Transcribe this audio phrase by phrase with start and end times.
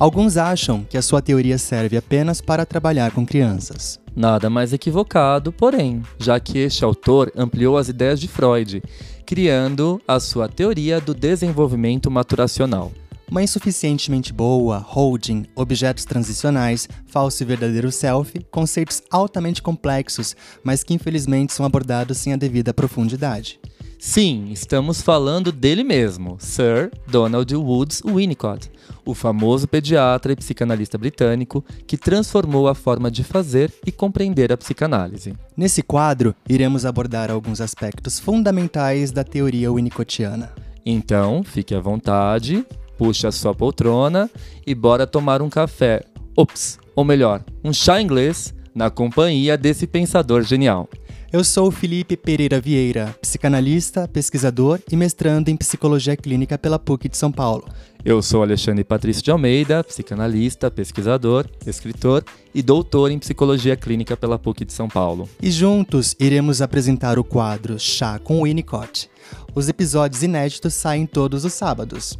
[0.00, 4.00] Alguns acham que a sua teoria serve apenas para trabalhar com crianças.
[4.16, 8.82] Nada mais equivocado, porém, já que este autor ampliou as ideias de Freud,
[9.26, 12.90] criando a sua teoria do desenvolvimento maturacional.
[13.30, 20.94] Uma insuficientemente boa, holding, objetos transicionais, falso e verdadeiro self, conceitos altamente complexos, mas que
[20.94, 23.60] infelizmente são abordados sem a devida profundidade.
[24.02, 28.72] Sim, estamos falando dele mesmo, Sir Donald Woods Winnicott,
[29.04, 34.56] o famoso pediatra e psicanalista britânico que transformou a forma de fazer e compreender a
[34.56, 35.34] psicanálise.
[35.54, 40.50] Nesse quadro, iremos abordar alguns aspectos fundamentais da teoria winnicottiana.
[40.84, 42.64] Então, fique à vontade,
[42.96, 44.30] puxe a sua poltrona
[44.66, 46.00] e bora tomar um café.
[46.34, 50.88] Ops, ou melhor, um chá inglês na companhia desse pensador genial.
[51.32, 57.08] Eu sou o Felipe Pereira Vieira, psicanalista, pesquisador e mestrando em psicologia clínica pela PUC
[57.08, 57.68] de São Paulo.
[58.04, 64.40] Eu sou Alexandre Patrício de Almeida, psicanalista, pesquisador, escritor e doutor em psicologia clínica pela
[64.40, 65.28] PUC de São Paulo.
[65.40, 69.08] E juntos iremos apresentar o quadro Chá com Winnicott.
[69.54, 72.18] Os episódios inéditos saem todos os sábados.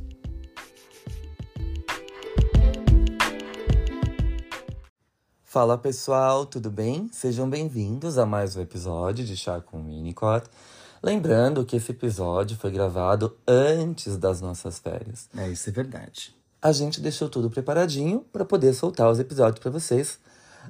[5.51, 7.11] Fala pessoal, tudo bem?
[7.13, 10.49] Sejam bem-vindos a mais um episódio de Chá com Winnicott.
[11.03, 15.29] Lembrando que esse episódio foi gravado antes das nossas férias.
[15.37, 16.37] É, isso é verdade.
[16.63, 20.21] A gente deixou tudo preparadinho para poder soltar os episódios para vocês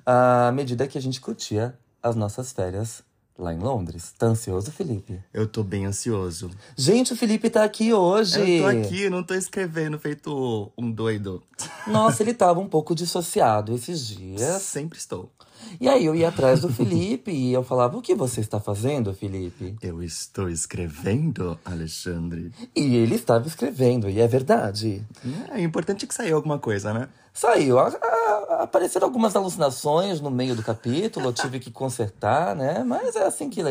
[0.06, 3.03] à medida que a gente curtia as nossas férias
[3.41, 4.12] lá em Londres.
[4.19, 5.19] Tá ansioso, Felipe?
[5.33, 6.50] Eu tô bem ansioso.
[6.77, 8.58] Gente, o Felipe tá aqui hoje.
[8.58, 11.42] Eu tô aqui, não tô escrevendo feito um doido.
[11.86, 14.62] Nossa, ele tava um pouco dissociado esses dias.
[14.62, 15.30] Sempre estou.
[15.80, 19.12] E aí eu ia atrás do Felipe e eu falava: O que você está fazendo,
[19.12, 19.77] Felipe?
[19.83, 22.52] Eu estou escrevendo, Alexandre.
[22.74, 25.02] E ele estava escrevendo, e é verdade.
[25.50, 27.08] É, importante que saiu alguma coisa, né?
[27.41, 27.78] Saiu.
[27.78, 32.84] A, a, apareceram algumas alucinações no meio do capítulo, eu tive que consertar, né?
[32.84, 33.62] Mas é assim que,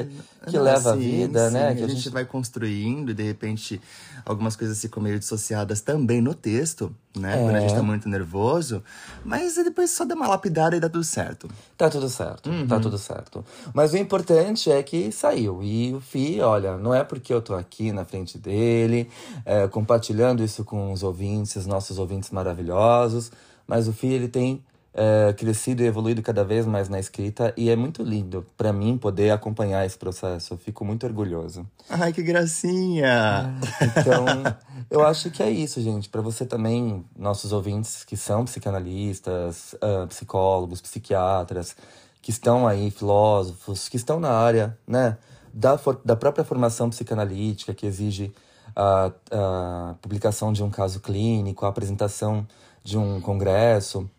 [0.47, 1.53] que Não, leva sim, a vida, sim.
[1.53, 1.75] né?
[1.75, 2.01] Que a, a gente...
[2.01, 3.79] gente vai construindo e de repente
[4.25, 7.39] algumas coisas ficam meio dissociadas também no texto, né?
[7.39, 7.43] É.
[7.43, 8.83] Quando a gente tá muito nervoso.
[9.23, 11.47] Mas depois só dá uma lapidada e dá tudo certo.
[11.77, 12.65] Tá tudo certo, uhum.
[12.65, 13.45] tá tudo certo.
[13.71, 15.61] Mas o importante é que saiu.
[15.61, 19.11] E o Fi, olha, não é porque eu tô aqui na frente dele,
[19.45, 23.31] é, compartilhando isso com os ouvintes, os nossos ouvintes maravilhosos
[23.69, 27.69] mas o Fi ele tem é, crescido e evoluído cada vez mais na escrita e
[27.69, 30.55] é muito lindo para mim poder acompanhar esse processo.
[30.55, 31.69] Eu fico muito orgulhoso.
[31.87, 33.53] Ai, que gracinha!
[33.79, 34.25] Então,
[34.89, 36.09] eu acho que é isso, gente.
[36.09, 41.75] Para você também, nossos ouvintes que são psicanalistas, uh, psicólogos, psiquiatras,
[42.19, 45.15] que estão aí, filósofos, que estão na área, né,
[45.53, 48.33] da, da própria formação psicanalítica, que exige
[48.75, 52.47] a, a publicação de um caso clínico, a apresentação
[52.89, 54.09] de um congresso.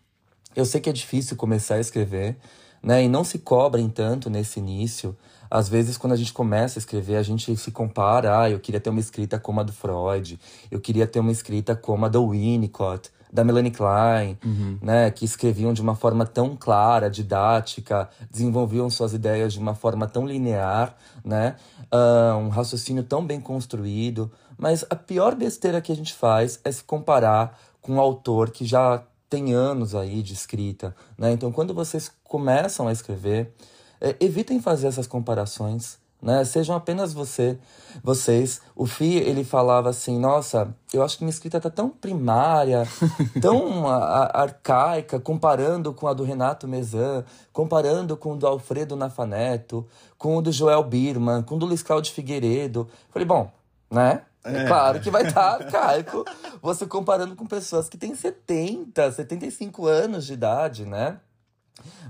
[0.55, 2.37] Eu sei que é difícil começar a escrever,
[2.81, 3.03] né?
[3.03, 5.15] E não se cobrem tanto nesse início.
[5.49, 8.41] Às vezes, quando a gente começa a escrever, a gente se compara.
[8.41, 10.39] Ah, eu queria ter uma escrita como a do Freud,
[10.69, 14.77] eu queria ter uma escrita como a do Winnicott, da Melanie Klein, uhum.
[14.81, 15.11] né?
[15.11, 20.25] Que escreviam de uma forma tão clara, didática, desenvolviam suas ideias de uma forma tão
[20.25, 21.55] linear, né?
[21.93, 24.31] Uh, um raciocínio tão bem construído.
[24.57, 28.65] Mas a pior besteira que a gente faz é se comparar com um autor que
[28.65, 31.31] já tem anos aí de escrita, né?
[31.31, 33.53] Então, quando vocês começam a escrever,
[33.99, 36.43] é, evitem fazer essas comparações, né?
[36.43, 37.57] Sejam apenas você,
[38.03, 38.61] vocês.
[38.75, 42.85] O Fi, ele falava assim, nossa, eu acho que minha escrita tá tão primária,
[43.41, 48.95] tão a, a, arcaica, comparando com a do Renato Mezan, comparando com o do Alfredo
[48.95, 49.87] Nafaneto,
[50.17, 52.87] com o do Joel Birman, com o do Luiz Cláudio Figueiredo.
[53.09, 53.49] Falei, bom,
[53.89, 54.23] né?
[54.43, 54.65] É.
[54.65, 56.25] Claro que vai estar arcaico
[56.61, 61.19] você comparando com pessoas que têm 70, 75 anos de idade, né?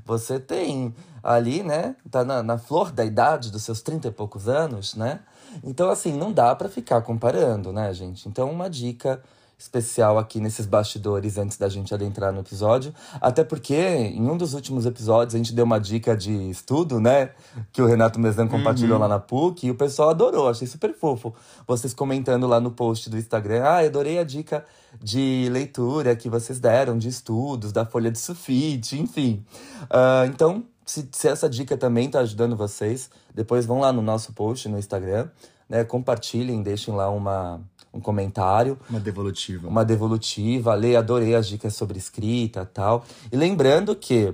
[0.06, 1.96] Você tem ali, né?
[2.10, 5.20] Tá na, na flor da idade dos seus 30 e poucos anos, né?
[5.64, 8.28] Então, assim, não dá para ficar comparando, né, gente?
[8.28, 9.22] Então, uma dica
[9.62, 12.94] especial aqui nesses bastidores antes da gente adentrar no episódio.
[13.22, 17.30] Até porque em um dos últimos episódios a gente deu uma dica de estudo, né?
[17.72, 19.02] Que o Renato Mezan compartilhou uhum.
[19.02, 21.34] lá na PUC e o pessoal adorou, achei super fofo.
[21.68, 24.66] Vocês comentando lá no post do Instagram, ah, adorei a dica
[25.00, 29.46] de leitura que vocês deram, de estudos, da folha de sulfite, enfim.
[29.84, 34.34] Uh, então, se, se essa dica também está ajudando vocês, depois vão lá no nosso
[34.34, 35.30] post no Instagram,
[35.70, 35.84] né?
[35.84, 37.62] Compartilhem, deixem lá uma
[37.94, 38.78] um comentário.
[38.90, 39.68] Uma devolutiva.
[39.68, 40.74] Uma devolutiva.
[40.74, 43.04] Lê, adorei as dicas sobre escrita tal.
[43.32, 44.34] E lembrando que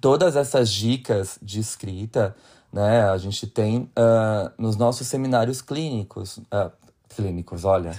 [0.00, 2.34] todas essas dicas de escrita,
[2.72, 6.38] né, a gente tem uh, nos nossos seminários clínicos.
[6.38, 6.70] Uh,
[7.08, 7.92] clínicos, olha.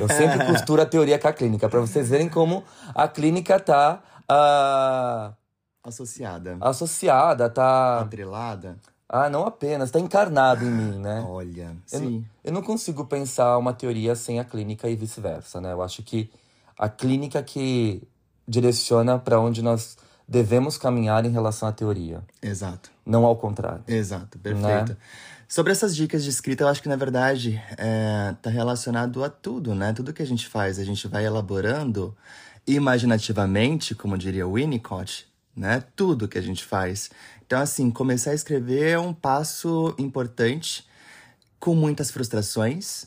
[0.00, 2.62] Eu sempre costuro a teoria com a clínica, para vocês verem como
[2.94, 5.34] a clínica tá uh,
[5.82, 6.56] associada.
[6.60, 8.76] Associada, tá atrelada.
[9.12, 11.22] Ah, não apenas, tá encarnado em mim, né?
[11.28, 12.24] Olha, eu, sim.
[12.42, 15.74] Eu não consigo pensar uma teoria sem a clínica e vice-versa, né?
[15.74, 16.30] Eu acho que
[16.78, 18.02] a clínica que
[18.48, 22.22] direciona para onde nós devemos caminhar em relação à teoria.
[22.40, 22.90] Exato.
[23.04, 23.84] Não ao contrário.
[23.86, 24.92] Exato, perfeito.
[24.92, 24.96] Né?
[25.46, 29.74] Sobre essas dicas de escrita, eu acho que na verdade é, tá relacionado a tudo,
[29.74, 29.92] né?
[29.92, 32.16] Tudo que a gente faz, a gente vai elaborando
[32.66, 35.84] imaginativamente, como diria Winnicott, né?
[35.94, 37.10] Tudo que a gente faz.
[37.52, 40.88] Então, assim, começar a escrever é um passo importante,
[41.60, 43.04] com muitas frustrações,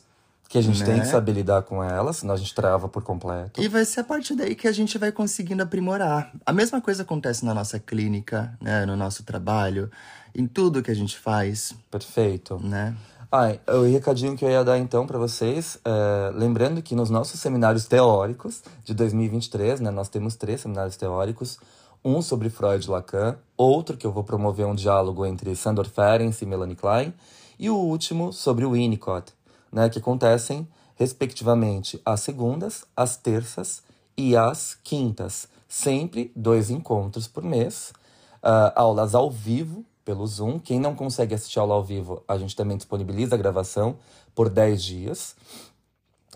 [0.48, 0.86] que a gente né?
[0.86, 3.60] tem que saber lidar com ela, senão a gente trava por completo.
[3.60, 6.30] E vai ser a partir daí que a gente vai conseguindo aprimorar.
[6.46, 8.86] A mesma coisa acontece na nossa clínica, né?
[8.86, 9.90] no nosso trabalho,
[10.32, 11.74] em tudo que a gente faz.
[11.90, 12.56] Perfeito.
[12.62, 12.94] Né?
[13.32, 17.40] Ah, o recadinho que eu ia dar então para vocês, é, lembrando que nos nossos
[17.40, 21.58] seminários teóricos de 2023, né, nós temos três seminários teóricos,
[22.06, 26.40] um sobre Freud e Lacan, outro que eu vou promover um diálogo entre Sandor Ferencz
[26.40, 27.12] e Melanie Klein,
[27.58, 29.32] e o último sobre o Winnicott
[29.72, 33.82] né, que acontecem, respectivamente, às segundas, às terças
[34.16, 35.48] e às quintas.
[35.68, 37.92] Sempre dois encontros por mês,
[38.36, 40.60] uh, aulas ao vivo pelo Zoom.
[40.60, 43.96] Quem não consegue assistir aula ao vivo, a gente também disponibiliza a gravação
[44.32, 45.34] por 10 dias.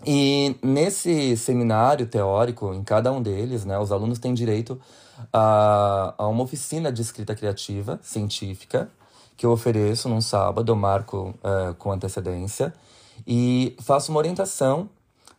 [0.05, 4.79] E nesse seminário teórico, em cada um deles, né, os alunos têm direito
[5.31, 8.89] a, a uma oficina de escrita criativa científica
[9.37, 12.73] que eu ofereço num sábado, eu marco uh, com antecedência
[13.25, 14.89] e faço uma orientação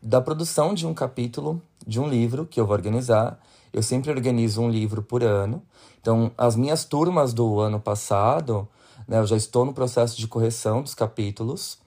[0.03, 3.39] da produção de um capítulo de um livro que eu vou organizar.
[3.73, 5.63] Eu sempre organizo um livro por ano.
[6.01, 8.69] Então, as minhas turmas do ano passado,
[9.07, 11.79] né, eu já estou no processo de correção dos capítulos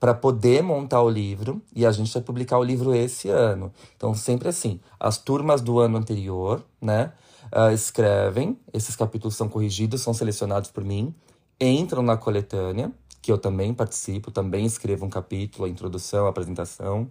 [0.00, 3.72] para poder montar o livro e a gente vai publicar o livro esse ano.
[3.96, 7.12] Então, sempre assim, as turmas do ano anterior, né,
[7.52, 11.14] uh, escrevem, esses capítulos são corrigidos, são selecionados por mim,
[11.60, 17.10] entram na coletânea que eu também participo, também escrevo um capítulo, a introdução, a apresentação,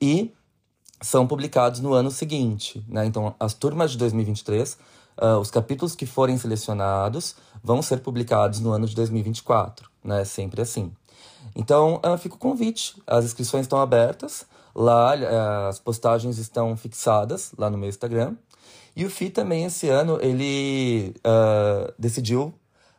[0.00, 0.32] e
[1.02, 2.84] são publicados no ano seguinte.
[2.88, 3.04] Né?
[3.04, 4.76] Então, as turmas de 2023, uh,
[5.18, 10.24] ah, os capítulos que forem selecionados vão ser publicados no ano de 2024, né?
[10.24, 10.92] Sempre assim.
[11.54, 13.00] Então, uh, fica o convite.
[13.06, 14.46] As inscrições estão abertas.
[14.74, 18.34] Lá, uh, as postagens estão fixadas lá no meu Instagram.
[18.96, 22.54] E o FI também, esse ano, ele uh, decidiu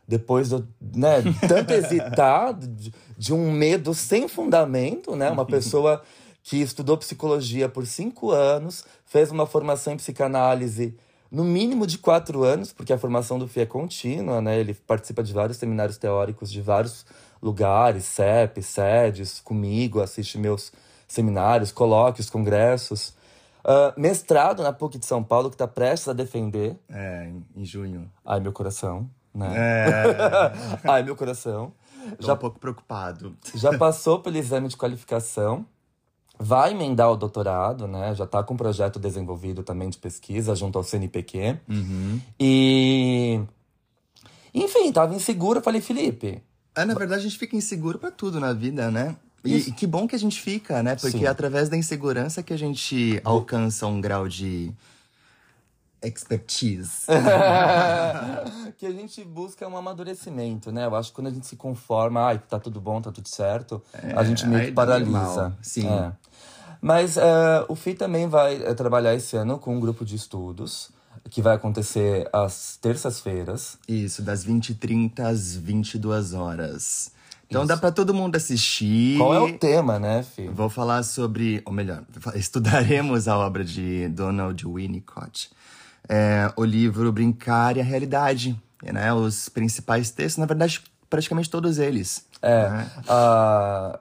[0.08, 5.32] depois do, né, tanto hesitar de, de, um medo sem fundamento, né?
[5.32, 6.02] Uma pessoa
[6.44, 10.96] que estudou psicologia por cinco anos, fez uma formação em psicanálise
[11.32, 14.60] no mínimo de quatro anos, porque a formação do FIE é contínua, né?
[14.60, 17.04] Ele participa de vários seminários teóricos de vários
[17.42, 20.72] lugares, CEP, sedes, comigo, assiste meus
[21.08, 23.15] seminários, colóquios, congressos.
[23.66, 26.78] Uh, mestrado na PUC de São Paulo, que está prestes a defender.
[26.88, 28.10] É, em junho.
[28.24, 29.54] Ai, meu coração né?
[29.54, 30.04] É.
[30.90, 31.74] Ai, meu coração.
[32.18, 33.36] Tô já um pouco preocupado.
[33.54, 35.66] Já passou pelo exame de qualificação,
[36.40, 38.16] vai emendar o doutorado, né?
[38.16, 41.60] Já tá com um projeto desenvolvido também de pesquisa junto ao CNPq.
[41.68, 42.22] Uhum.
[42.40, 43.42] E.
[44.54, 45.62] Enfim, tava inseguro.
[45.62, 46.42] Falei, Felipe.
[46.76, 49.16] É, na verdade, a gente fica inseguro para tudo na vida, né?
[49.46, 50.96] E, e, que bom que a gente fica, né?
[50.96, 51.26] Porque Sim.
[51.26, 54.74] é através da insegurança que a gente alcança um grau de
[56.02, 57.06] expertise.
[58.78, 60.86] que a gente busca um amadurecimento, né?
[60.86, 63.82] Eu acho que quando a gente se conforma, ai, tá tudo bom, tá tudo certo,
[63.94, 65.56] é, a gente meio que paralisa.
[65.62, 65.88] Sim.
[65.88, 66.12] É.
[66.82, 70.94] Mas uh, o FI também vai uh, trabalhar esse ano com um grupo de estudos
[71.30, 73.78] que vai acontecer às terças-feiras.
[73.88, 77.12] Isso, das 20h30 às 22 horas.
[77.48, 77.68] Então Isso.
[77.68, 79.18] dá para todo mundo assistir.
[79.18, 80.48] Qual é o tema, né, Fih?
[80.48, 82.04] Vou falar sobre, ou melhor,
[82.36, 85.50] estudaremos a obra de Donald Winnicott
[86.10, 89.14] é, o livro Brincar e a Realidade, né?
[89.14, 92.26] Os principais textos, na verdade, praticamente todos eles.
[92.42, 92.92] É, né?
[93.08, 93.98] uh,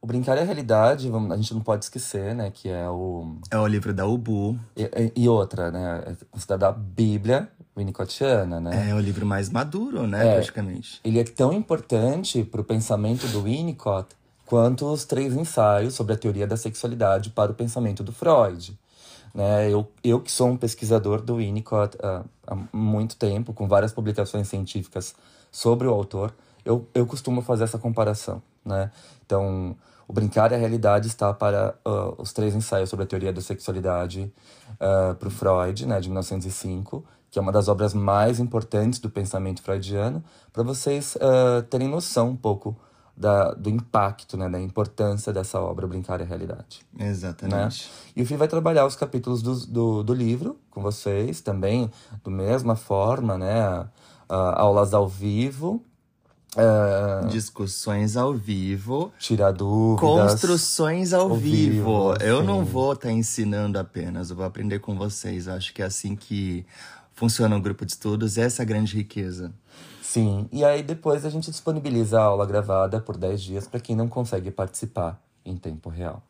[0.00, 2.50] o Brincar e a Realidade, a gente não pode esquecer, né?
[2.52, 3.36] Que é o...
[3.50, 4.58] É o livro da Ubu.
[4.76, 6.04] E, e outra, né?
[6.06, 8.90] É considerada a Bíblia Winnicottiana, né?
[8.90, 10.28] É o livro mais maduro, né?
[10.28, 11.00] É, praticamente.
[11.04, 14.08] Ele é tão importante para o pensamento do Winnicott
[14.44, 18.78] quanto os três ensaios sobre a teoria da sexualidade para o pensamento do Freud.
[19.34, 19.70] Né?
[19.70, 24.48] Eu, eu que sou um pesquisador do Winnicott uh, há muito tempo, com várias publicações
[24.48, 25.14] científicas
[25.52, 28.42] sobre o autor, eu, eu costumo fazer essa comparação.
[28.64, 28.90] Né?
[29.24, 33.32] Então, o Brincar e a Realidade está para uh, os três ensaios sobre a teoria
[33.32, 34.32] da sexualidade
[34.72, 39.10] uh, para o Freud, né, de 1905, que é uma das obras mais importantes do
[39.10, 42.76] pensamento freudiano, para vocês uh, terem noção um pouco
[43.18, 46.86] da, do impacto, né, da importância dessa obra Brincar é Realidade.
[46.98, 47.88] Exatamente.
[47.88, 48.12] Né?
[48.14, 51.90] E o Fih vai trabalhar os capítulos do, do, do, livro com vocês também,
[52.24, 53.80] da mesma forma, né?
[54.30, 55.82] Uh, aulas ao vivo.
[56.54, 59.12] Uh, Discussões ao vivo.
[59.18, 60.32] Tirar dúvidas.
[60.32, 62.12] Construções ao, ao vivo.
[62.12, 62.14] vivo.
[62.22, 65.46] Eu não vou estar tá ensinando apenas, eu vou aprender com vocês.
[65.46, 66.64] Eu acho que é assim que
[67.18, 69.52] funciona o grupo de estudos, essa é a grande riqueza.
[70.00, 73.96] Sim, e aí depois a gente disponibiliza a aula gravada por 10 dias para quem
[73.96, 76.22] não consegue participar em tempo real.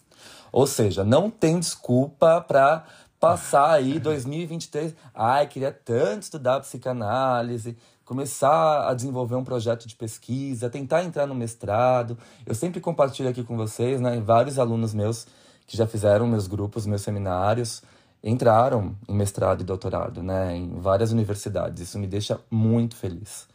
[0.50, 2.86] Ou seja, não tem desculpa para
[3.20, 4.94] passar aí 2023.
[5.14, 11.34] Ai, queria tanto estudar psicanálise, começar a desenvolver um projeto de pesquisa, tentar entrar no
[11.34, 12.16] mestrado.
[12.46, 15.26] Eu sempre compartilho aqui com vocês, né, vários alunos meus
[15.66, 17.82] que já fizeram meus grupos, meus seminários,
[18.22, 21.82] entraram em mestrado e doutorado, né, em várias universidades.
[21.82, 23.46] Isso me deixa muito feliz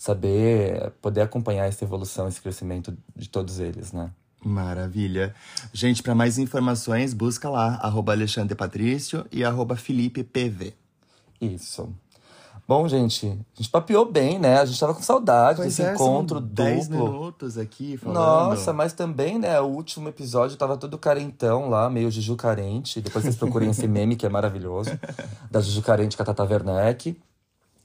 [0.00, 4.10] saber poder acompanhar essa evolução, esse crescimento de todos eles, né?
[4.42, 5.34] Maravilha.
[5.74, 10.72] Gente, para mais informações, busca lá, arroba Alexandre Patrício e arroba Felipe PV.
[11.38, 11.94] Isso.
[12.70, 14.60] Bom, gente, a gente papiou bem, né?
[14.60, 16.54] A gente tava com saudade pois desse é, encontro duplo.
[16.54, 18.14] 10 minutos aqui falando.
[18.14, 23.00] Nossa, mas também, né, o último episódio tava todo carentão lá, meio Juju carente.
[23.00, 24.92] Depois vocês procurem esse meme que é maravilhoso,
[25.50, 27.20] da Juju carente com a Tata Werneck.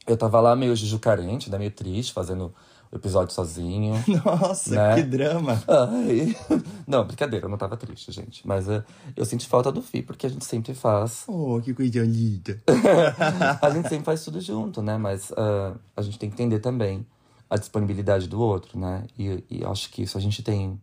[0.06, 1.58] Eu tava lá meio juju carente, né?
[1.58, 2.54] Meio triste, fazendo
[2.98, 3.94] episódio sozinho.
[4.24, 4.96] Nossa, né?
[4.96, 5.62] que drama!
[5.68, 6.36] Ai.
[6.88, 8.48] Não, brincadeira, eu não tava triste, gente.
[8.48, 8.84] Mas uh,
[9.16, 11.24] eu senti falta do Fi, porque a gente sempre faz.
[11.28, 12.62] Oh, que coisa linda!
[13.62, 14.98] a gente sempre faz tudo junto, né?
[14.98, 17.06] Mas uh, a gente tem que entender também
[17.50, 19.06] a disponibilidade do outro, né?
[19.18, 20.80] E, e acho que isso a gente tem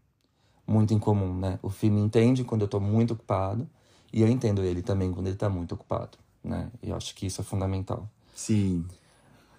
[0.66, 1.58] muito em comum, né?
[1.62, 3.68] O Fi me entende quando eu tô muito ocupado,
[4.12, 6.68] e eu entendo ele também quando ele tá muito ocupado, né?
[6.82, 8.08] E eu acho que isso é fundamental.
[8.34, 8.84] Sim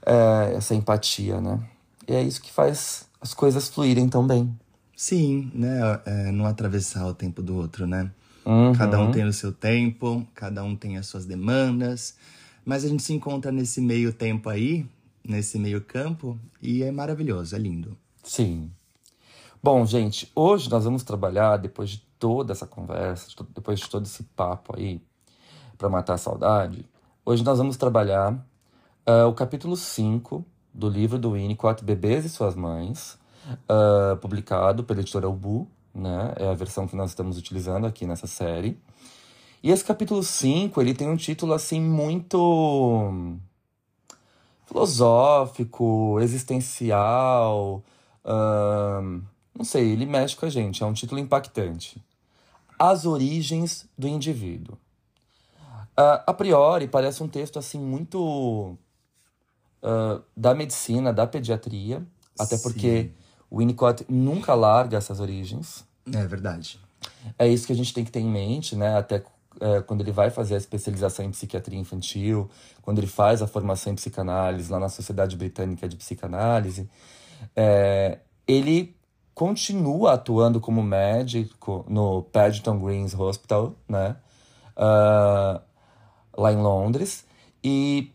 [0.06, 1.60] é, essa empatia, né?
[2.08, 4.58] E é isso que faz as coisas fluírem tão bem.
[4.96, 5.80] Sim, né?
[6.06, 8.12] É, não atravessar o tempo do outro, né?
[8.46, 8.74] Uhum.
[8.74, 12.16] Cada um tem o seu tempo, cada um tem as suas demandas,
[12.66, 14.86] mas a gente se encontra nesse meio tempo aí,
[15.24, 17.98] nesse meio campo, e é maravilhoso, é lindo.
[18.22, 18.70] Sim.
[19.62, 24.24] Bom, gente, hoje nós vamos trabalhar, depois de toda essa conversa, depois de todo esse
[24.24, 25.02] papo aí,
[25.78, 26.86] para matar a saudade,
[27.26, 28.46] hoje nós vamos trabalhar
[29.06, 33.18] Uh, o capítulo 5 do livro do Winnicott, Bebês e Suas Mães,
[33.70, 36.34] uh, publicado pela editora Ubu, né?
[36.38, 38.80] É a versão que nós estamos utilizando aqui nessa série.
[39.62, 43.38] E esse capítulo 5, ele tem um título assim muito
[44.66, 47.84] filosófico, existencial,
[48.26, 49.22] uh,
[49.56, 52.04] não sei, ele mexe com a gente, é um título impactante.
[52.80, 54.76] As origens do indivíduo.
[55.98, 58.76] Uh, a priori, parece um texto assim muito
[59.84, 62.02] uh, da medicina, da pediatria,
[62.40, 62.64] até Sim.
[62.64, 63.12] porque
[63.50, 65.86] o Winnicott nunca larga essas origens.
[66.12, 66.80] É verdade.
[67.38, 68.98] É isso que a gente tem que ter em mente, né?
[68.98, 69.24] Até
[69.60, 72.50] é, quando ele vai fazer a especialização em psiquiatria infantil,
[72.82, 76.90] quando ele faz a formação em psicanálise lá na Sociedade Britânica de Psicanálise,
[77.56, 78.96] é, ele
[79.34, 84.16] continua atuando como médico no Paddington Greens Hospital, né?
[84.76, 85.62] Uh,
[86.36, 87.26] lá em Londres.
[87.64, 88.12] E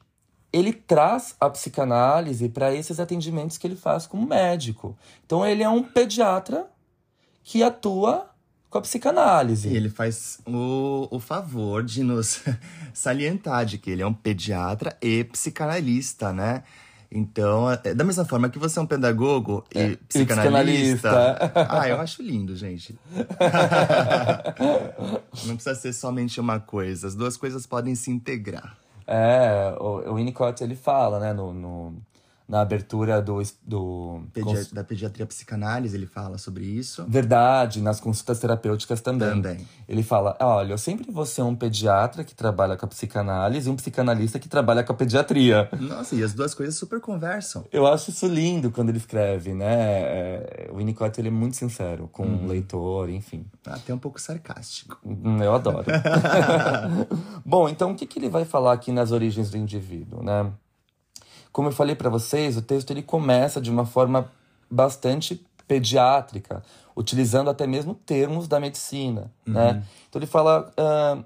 [0.59, 4.97] ele traz a psicanálise para esses atendimentos que ele faz como médico.
[5.25, 6.67] Então ele é um pediatra
[7.43, 8.31] que atua
[8.71, 9.69] com a psicanálise.
[9.69, 12.43] E ele faz o, o favor de nos
[12.93, 16.63] salientar de que ele é um pediatra e psicanalista, né?
[17.11, 21.09] Então, é, da mesma forma que você é um pedagogo e é, psicanalista.
[21.09, 21.69] E psicanalista.
[21.71, 22.99] ah, eu acho lindo, gente.
[25.47, 27.07] Não precisa ser somente uma coisa.
[27.07, 28.77] As duas coisas podem se integrar.
[29.09, 32.03] É, o, o Winnicott ele fala, né, no, no
[32.49, 33.43] na abertura do.
[33.63, 34.23] do
[34.73, 37.05] Da pediatria psicanálise, ele fala sobre isso.
[37.07, 39.29] Verdade, nas consultas terapêuticas também.
[39.29, 39.69] Também.
[39.87, 43.73] Ele fala: olha, eu sempre vou ser um pediatra que trabalha com a psicanálise e
[43.73, 45.69] um psicanalista que trabalha com a pediatria.
[45.79, 47.67] Nossa, e as duas coisas super conversam.
[47.71, 49.67] Eu acho isso lindo quando ele escreve, né?
[49.69, 52.45] É, o Winnicott ele é muito sincero com uhum.
[52.45, 53.45] o leitor, enfim.
[53.67, 54.99] Até um pouco sarcástico.
[55.05, 55.85] Hum, eu adoro.
[57.45, 60.51] Bom, então o que, que ele vai falar aqui nas origens do indivíduo, né?
[61.53, 64.31] Como eu falei para vocês, o texto ele começa de uma forma
[64.71, 66.63] bastante pediátrica,
[66.97, 69.55] utilizando até mesmo termos da medicina, uhum.
[69.55, 69.85] né?
[70.09, 71.25] Então ele fala, uh,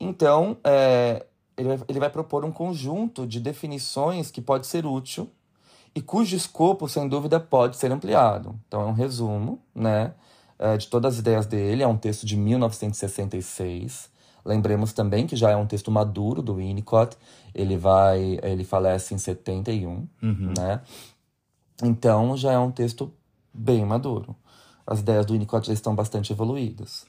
[0.00, 1.26] então é,
[1.56, 5.30] ele, vai, ele vai propor um conjunto de definições que pode ser útil
[5.94, 8.58] e cujo escopo, sem dúvida, pode ser ampliado.
[8.66, 10.14] Então é um resumo, né,
[10.58, 11.82] é, de todas as ideias dele.
[11.82, 14.10] É um texto de 1966.
[14.48, 17.14] Lembremos também que já é um texto maduro do Winnicott.
[17.54, 20.54] Ele vai, ele falece em 71, uhum.
[20.56, 20.80] né?
[21.82, 23.12] Então já é um texto
[23.52, 24.34] bem maduro.
[24.86, 27.04] As ideias do Winnicott já estão bastante evoluídas.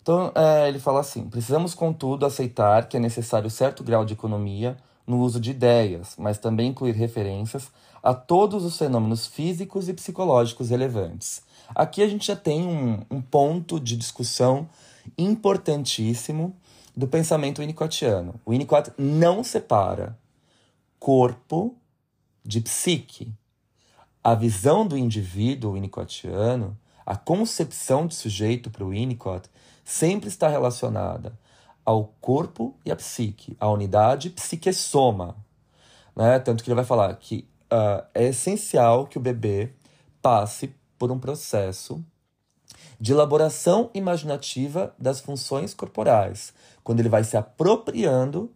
[0.00, 4.76] Então, é, ele fala assim: precisamos, contudo, aceitar que é necessário certo grau de economia
[5.04, 7.68] no uso de ideias, mas também incluir referências
[8.00, 11.42] a todos os fenômenos físicos e psicológicos relevantes.
[11.74, 14.68] Aqui a gente já tem um, um ponto de discussão
[15.18, 16.54] importantíssimo
[16.96, 18.40] do pensamento winnicottiano.
[18.44, 20.18] O Winnicott não separa
[20.98, 21.76] corpo
[22.42, 23.34] de psique.
[24.24, 29.48] A visão do indivíduo winnicottiano, a concepção de sujeito para o Winnicott,
[29.84, 31.38] sempre está relacionada
[31.84, 35.36] ao corpo e à psique, a unidade psique-soma.
[36.16, 36.38] Né?
[36.40, 39.72] Tanto que ele vai falar que uh, é essencial que o bebê
[40.20, 42.04] passe por um processo
[43.00, 48.50] de elaboração imaginativa das funções corporais, quando ele vai se apropriando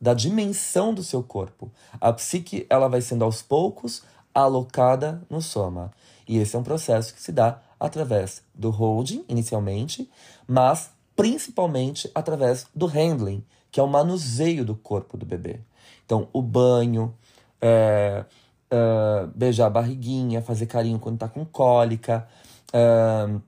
[0.00, 1.70] da dimensão do seu corpo.
[2.00, 4.02] A psique ela vai sendo aos poucos
[4.34, 5.90] alocada no soma.
[6.26, 10.08] E esse é um processo que se dá através do holding, inicialmente,
[10.46, 15.60] mas principalmente através do handling, que é o manuseio do corpo do bebê.
[16.04, 17.14] Então, o banho,
[17.60, 18.24] é,
[18.70, 22.26] é, beijar a barriguinha, fazer carinho quando está com cólica,
[22.72, 23.40] é,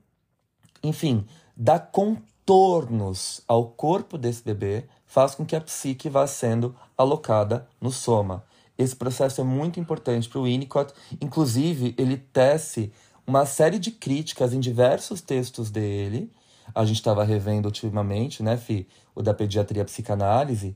[0.83, 1.25] enfim,
[1.55, 7.91] dar contornos ao corpo desse bebê faz com que a psique vá sendo alocada no
[7.91, 8.43] soma.
[8.77, 10.93] Esse processo é muito importante para o Winnicott.
[11.21, 12.91] Inclusive, ele tece
[13.25, 16.31] uma série de críticas em diversos textos dele.
[16.73, 18.87] A gente estava revendo ultimamente, né, Fi?
[19.13, 20.75] O da pediatria psicanálise.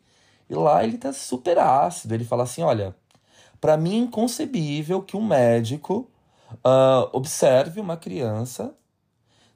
[0.49, 2.13] E lá ele tá super ácido.
[2.13, 2.95] Ele fala assim: olha,
[3.59, 6.07] para mim é inconcebível que um médico
[6.53, 8.73] uh, observe uma criança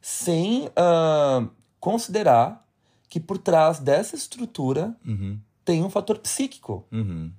[0.01, 2.65] sem uh, considerar
[3.07, 5.37] que por trás dessa estrutura uhum.
[5.63, 6.85] tem um fator psíquico.
[6.91, 7.31] Uhum.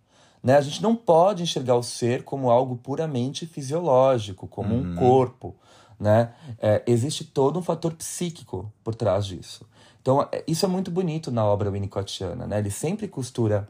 [0.42, 0.56] Né?
[0.56, 4.92] A gente não pode enxergar o ser como algo puramente fisiológico, como uhum.
[4.92, 5.56] um corpo.
[5.98, 6.32] Né?
[6.58, 9.66] É, existe todo um fator psíquico por trás disso.
[10.00, 12.46] Então, é, isso é muito bonito na obra winnicottiana.
[12.46, 12.58] Né?
[12.58, 13.68] Ele sempre costura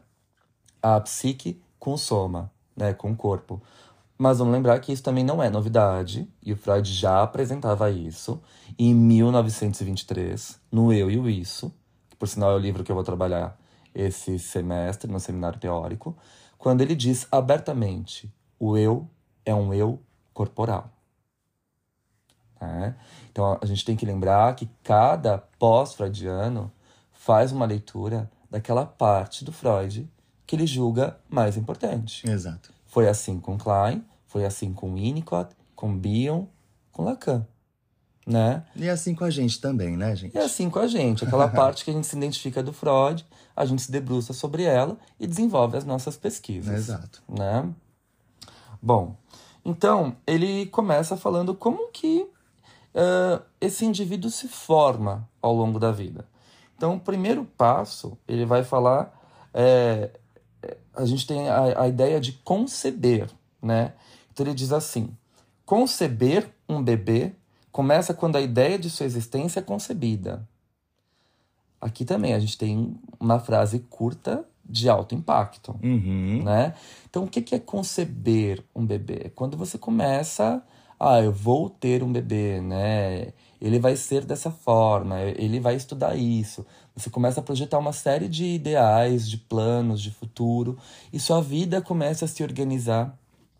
[0.81, 2.93] a psique com o soma, né?
[2.93, 3.61] com o corpo.
[4.17, 8.41] Mas vamos lembrar que isso também não é novidade, e o Freud já apresentava isso
[8.77, 11.73] em 1923, no Eu e o Isso,
[12.09, 13.57] que por sinal é o livro que eu vou trabalhar
[13.93, 16.15] esse semestre no seminário teórico,
[16.57, 19.09] quando ele diz abertamente: o eu
[19.45, 19.99] é um eu
[20.33, 20.89] corporal.
[22.61, 22.93] É?
[23.29, 26.71] Então a gente tem que lembrar que cada pós-freudiano
[27.11, 30.09] faz uma leitura daquela parte do Freud
[30.47, 32.29] que ele julga mais importante.
[32.29, 32.72] Exato.
[32.93, 36.45] Foi assim com Klein, foi assim com Winnicott, com Bion,
[36.91, 37.43] com Lacan.
[38.25, 38.63] Né?
[38.75, 40.35] E assim com a gente também, né, gente?
[40.35, 41.25] E assim com a gente.
[41.25, 43.25] Aquela parte que a gente se identifica do Freud,
[43.55, 46.71] a gente se debruça sobre ela e desenvolve as nossas pesquisas.
[46.71, 47.23] Exato.
[47.27, 47.67] Né?
[48.79, 49.15] Bom,
[49.65, 56.27] então ele começa falando como que uh, esse indivíduo se forma ao longo da vida.
[56.77, 59.19] Então, o primeiro passo, ele vai falar
[59.51, 60.11] é,
[60.95, 63.29] a gente tem a, a ideia de conceber,
[63.61, 63.93] né?
[64.31, 65.09] Então ele diz assim:
[65.65, 67.33] conceber um bebê
[67.71, 70.47] começa quando a ideia de sua existência é concebida.
[71.81, 76.43] Aqui também a gente tem uma frase curta de alto impacto, uhum.
[76.43, 76.73] né?
[77.09, 79.31] Então o que é conceber um bebê?
[79.35, 80.63] Quando você começa,
[80.99, 83.33] ah, eu vou ter um bebê, né?
[83.59, 88.27] Ele vai ser dessa forma, ele vai estudar isso, você começa a projetar uma série
[88.27, 90.77] de ideais, de planos, de futuro,
[91.11, 93.17] e sua vida começa a se organizar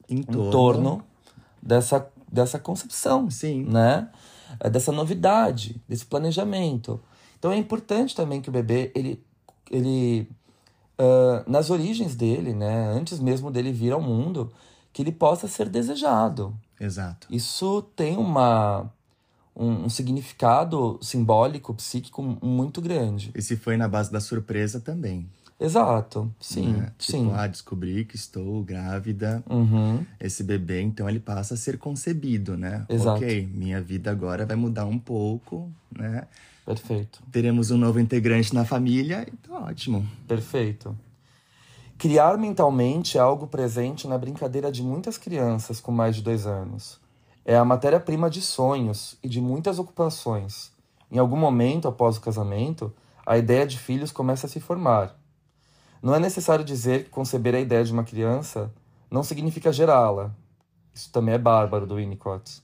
[0.09, 1.03] em torno, em torno
[1.61, 3.63] dessa, dessa concepção, Sim.
[3.63, 4.09] né?
[4.59, 6.99] É, dessa novidade, desse planejamento.
[7.39, 9.23] Então é importante também que o bebê, ele,
[9.69, 10.29] ele
[10.99, 14.51] uh, nas origens dele, né, antes mesmo dele vir ao mundo,
[14.91, 16.55] que ele possa ser desejado.
[16.79, 17.27] Exato.
[17.29, 18.91] Isso tem uma
[19.55, 23.31] um, um, significado simbólico, psíquico muito grande.
[23.35, 25.27] E se foi na base da surpresa também.
[25.59, 26.91] Exato, sim, né?
[26.97, 27.31] tipo, sim.
[27.33, 29.43] Ah, descobri que estou grávida.
[29.49, 30.05] Uhum.
[30.19, 32.85] Esse bebê, então, ele passa a ser concebido, né?
[32.89, 33.17] Exato.
[33.17, 36.27] Ok, minha vida agora vai mudar um pouco, né?
[36.65, 37.21] Perfeito.
[37.31, 40.05] Teremos um novo integrante na família, então ótimo.
[40.27, 40.97] Perfeito.
[41.97, 46.99] Criar mentalmente é algo presente na brincadeira de muitas crianças com mais de dois anos.
[47.45, 50.71] É a matéria-prima de sonhos e de muitas ocupações.
[51.11, 52.93] Em algum momento após o casamento,
[53.25, 55.15] a ideia de filhos começa a se formar.
[56.01, 58.71] Não é necessário dizer que conceber a ideia de uma criança
[59.09, 60.31] não significa gerá-la.
[60.93, 62.61] Isso também é bárbaro do Winnicott.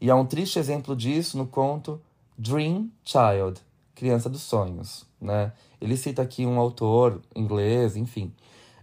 [0.00, 2.00] E há um triste exemplo disso no conto
[2.36, 3.60] Dream Child,
[3.94, 5.04] Criança dos Sonhos.
[5.20, 5.52] Né?
[5.80, 8.32] Ele cita aqui um autor inglês, enfim.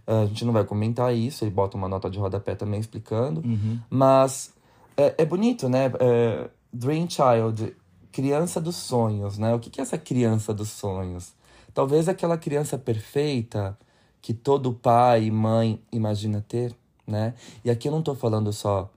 [0.06, 3.40] A gente não vai comentar isso, ele bota uma nota de rodapé também explicando.
[3.40, 3.80] Uhum.
[3.88, 4.52] Mas
[4.96, 5.92] é, é bonito, né?
[6.00, 7.76] É, Dream Child,
[8.10, 9.54] criança dos sonhos, né?
[9.54, 11.34] O que, é essa criança dos sonhos?
[11.74, 13.76] Talvez aquela criança perfeita
[14.22, 16.74] que todo pai e mãe imagina ter,
[17.06, 17.34] né?
[17.64, 18.90] E aqui eu não tô falando só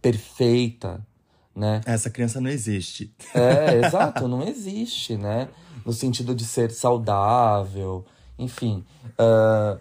[0.00, 1.06] perfeita,
[1.54, 1.82] né?
[1.84, 3.14] Essa criança não existe.
[3.34, 5.48] É, exato, não existe, né?
[5.84, 8.04] No sentido de ser saudável,
[8.38, 8.84] enfim.
[9.12, 9.78] Uh,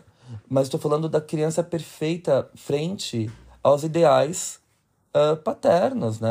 [0.47, 3.31] mas estou falando da criança perfeita frente
[3.63, 4.59] aos ideais
[5.13, 6.29] uh, paternos, né?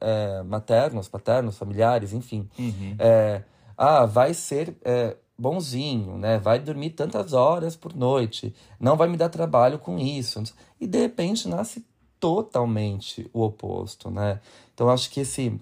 [0.00, 2.48] É, maternos, paternos, familiares, enfim.
[2.58, 2.96] Uhum.
[2.98, 3.42] É,
[3.76, 6.38] ah, vai ser é, bonzinho, né?
[6.38, 10.42] Vai dormir tantas horas por noite, não vai me dar trabalho com isso.
[10.80, 11.84] E de repente nasce
[12.18, 14.40] totalmente o oposto, né?
[14.74, 15.58] Então acho que esse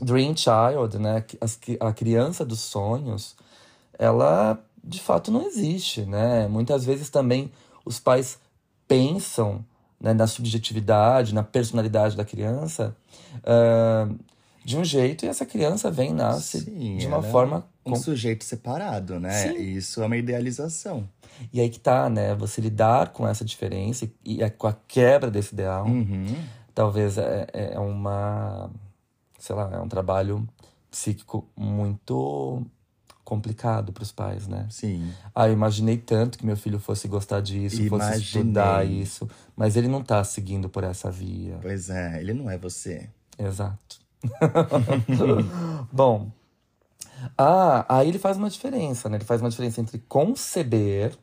[0.00, 1.24] dream child, né,
[1.80, 3.36] a criança dos sonhos,
[3.98, 6.46] ela de fato não existe, né?
[6.48, 7.50] Muitas vezes também
[7.84, 8.38] os pais
[8.86, 9.64] pensam
[10.00, 12.96] né, na subjetividade, na personalidade da criança
[13.38, 14.18] uh,
[14.64, 17.96] de um jeito e essa criança vem nasce Sim, de uma é forma um com...
[17.96, 19.32] sujeito separado, né?
[19.32, 19.56] Sim.
[19.56, 21.08] Isso é uma idealização.
[21.52, 22.34] E aí que tá, né?
[22.34, 26.26] Você lidar com essa diferença e é com a quebra desse ideal, uhum.
[26.74, 28.70] talvez é, é uma,
[29.38, 30.46] sei lá, é um trabalho
[30.90, 32.64] psíquico muito
[33.30, 34.66] complicado para os pais, né?
[34.68, 35.12] Sim.
[35.32, 38.18] Ah, eu imaginei tanto que meu filho fosse gostar disso, Imaginei.
[38.18, 41.56] fosse estudar isso, mas ele não tá seguindo por essa via.
[41.62, 43.08] Pois é, ele não é você.
[43.38, 44.00] Exato.
[45.92, 46.32] Bom,
[47.38, 49.16] ah, aí ele faz uma diferença, né?
[49.16, 51.16] Ele faz uma diferença entre conceber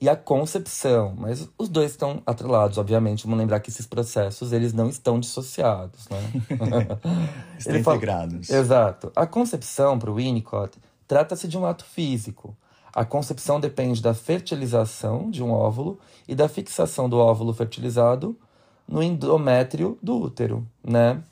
[0.00, 3.24] e a concepção, mas os dois estão atrelados, obviamente.
[3.24, 6.20] Vamos lembrar que esses processos eles não estão dissociados, né?
[7.58, 8.46] estão integrados.
[8.46, 8.60] Fala...
[8.60, 9.12] Exato.
[9.16, 12.56] A concepção para o Winnicott Trata-se de um ato físico.
[12.92, 18.36] A concepção depende da fertilização de um óvulo e da fixação do óvulo fertilizado
[18.86, 21.22] no endométrio do útero, né?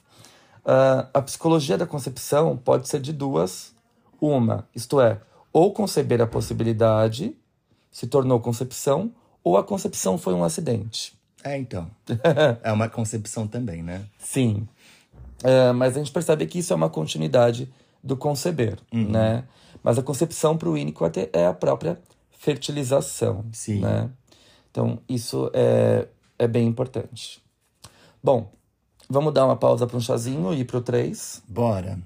[0.64, 3.72] Uh, a psicologia da concepção pode ser de duas.
[4.20, 5.20] Uma, isto é,
[5.52, 7.36] ou conceber a possibilidade
[7.90, 9.12] se tornou concepção,
[9.44, 11.12] ou a concepção foi um acidente.
[11.44, 11.90] É, então.
[12.62, 14.02] é uma concepção também, né?
[14.18, 14.66] Sim.
[15.42, 17.68] Uh, mas a gente percebe que isso é uma continuidade
[18.02, 19.10] do conceber, uhum.
[19.10, 19.44] né?
[19.82, 23.80] Mas a concepção para o Winnicott é a própria fertilização, Sim.
[23.80, 24.10] né?
[24.70, 27.42] Então, isso é, é bem importante.
[28.22, 28.50] Bom,
[29.08, 31.42] vamos dar uma pausa para um chazinho e ir para o 3?
[31.48, 31.98] Bora!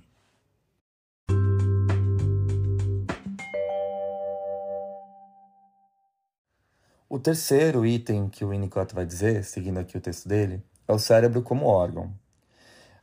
[7.08, 10.98] O terceiro item que o Winnicott vai dizer, seguindo aqui o texto dele, é o
[10.98, 12.12] cérebro como órgão.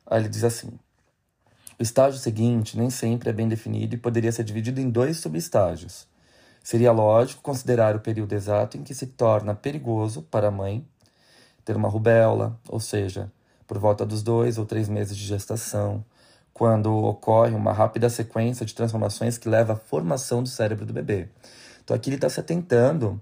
[0.05, 0.77] Aí ele diz assim:
[1.79, 6.07] o estágio seguinte nem sempre é bem definido e poderia ser dividido em dois subestágios.
[6.63, 10.86] Seria lógico considerar o período exato em que se torna perigoso para a mãe
[11.65, 13.31] ter uma rubéola, ou seja,
[13.67, 16.03] por volta dos dois ou três meses de gestação,
[16.53, 21.27] quando ocorre uma rápida sequência de transformações que leva à formação do cérebro do bebê.
[21.83, 23.19] Então aqui ele está se atentando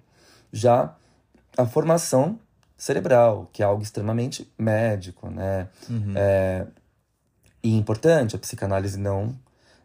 [0.51, 0.93] já
[1.57, 2.39] à formação
[2.77, 5.67] cerebral, que é algo extremamente médico, né?
[5.89, 6.13] Uhum.
[6.15, 6.65] É,
[7.63, 9.35] e importante, a psicanálise não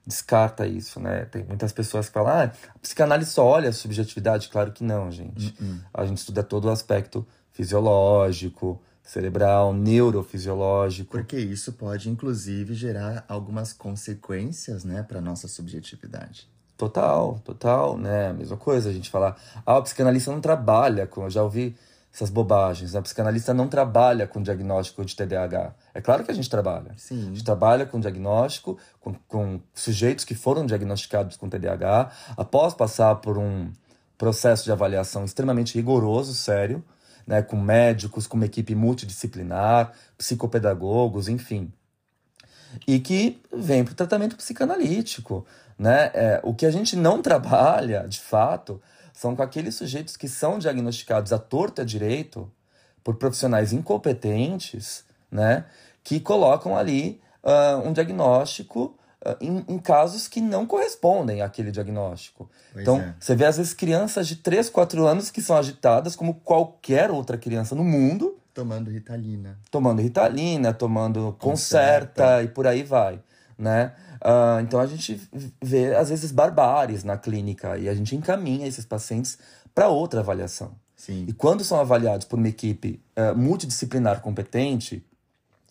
[0.06, 1.24] descarta isso, né?
[1.24, 4.48] Tem muitas pessoas que falam, ah, a psicanálise só olha a subjetividade.
[4.48, 5.48] Claro que não, gente.
[5.60, 5.80] Uh -uh.
[5.92, 11.10] A gente estuda todo o aspecto fisiológico, cerebral, neurofisiológico.
[11.10, 16.48] Porque isso pode, inclusive, gerar algumas consequências, né, para nossa subjetividade.
[16.76, 18.28] Total, total, né?
[18.28, 21.24] A mesma coisa, a gente falar, ah, o psicanalista não trabalha com.
[21.24, 21.74] Eu já ouvi
[22.16, 22.94] essas bobagens.
[22.94, 22.98] Né?
[22.98, 25.74] A psicanalista não trabalha com diagnóstico de TDAH.
[25.92, 26.92] É claro que a gente trabalha.
[26.96, 27.20] Sim.
[27.20, 33.16] A gente trabalha com diagnóstico, com, com sujeitos que foram diagnosticados com TDAH, após passar
[33.16, 33.70] por um
[34.16, 36.82] processo de avaliação extremamente rigoroso, sério,
[37.26, 37.42] né?
[37.42, 41.70] com médicos, com uma equipe multidisciplinar, psicopedagogos, enfim.
[42.86, 45.46] E que vem para o tratamento psicanalítico.
[45.78, 46.10] Né?
[46.14, 48.80] É, o que a gente não trabalha, de fato,
[49.16, 52.52] são com aqueles sujeitos que são diagnosticados à torta direito
[53.02, 55.64] por profissionais incompetentes, né,
[56.04, 62.50] que colocam ali uh, um diagnóstico uh, em, em, casos que não correspondem àquele diagnóstico.
[62.74, 63.14] Pois então, é.
[63.18, 67.38] você vê às vezes crianças de 3, 4 anos que são agitadas como qualquer outra
[67.38, 68.38] criança no mundo.
[68.52, 69.58] Tomando ritalina.
[69.70, 73.18] Tomando ritalina, tomando concerta, concerta e por aí vai,
[73.56, 73.94] né?
[74.26, 75.20] Uh, então a gente
[75.62, 79.38] vê, às vezes, barbáries na clínica e a gente encaminha esses pacientes
[79.72, 80.74] para outra avaliação.
[80.96, 81.26] Sim.
[81.28, 85.06] E quando são avaliados por uma equipe uh, multidisciplinar competente,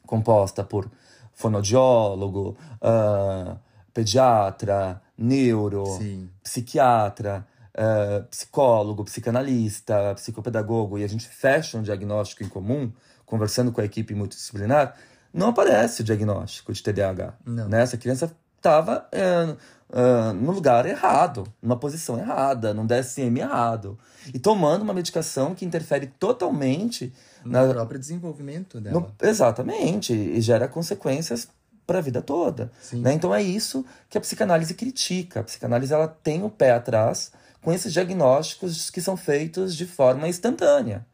[0.05, 0.89] composta por
[1.33, 3.59] fonoaudiólogo, uh,
[3.93, 6.29] pediatra, neuro, Sim.
[6.41, 12.89] psiquiatra, uh, psicólogo, psicanalista, psicopedagogo, e a gente fecha um diagnóstico em comum
[13.25, 14.95] conversando com a equipe multidisciplinar,
[15.33, 17.33] não aparece o diagnóstico de TDAH.
[17.43, 17.67] Não.
[17.67, 17.81] Né?
[17.81, 18.31] Essa criança
[18.65, 19.55] estava é,
[19.93, 23.97] é, no lugar errado, numa posição errada, num DSM errado.
[24.33, 28.99] E tomando uma medicação que interfere totalmente No na, próprio desenvolvimento dela.
[28.99, 31.47] no- exatamente, e gera consequências
[31.85, 32.71] para a vida toda.
[32.91, 33.13] Né?
[33.13, 35.41] Então é isso que a psicanálise critica.
[35.41, 40.27] A psicanálise ela tem o pé atrás com esses diagnósticos que são feitos de forma
[40.27, 41.05] instantânea.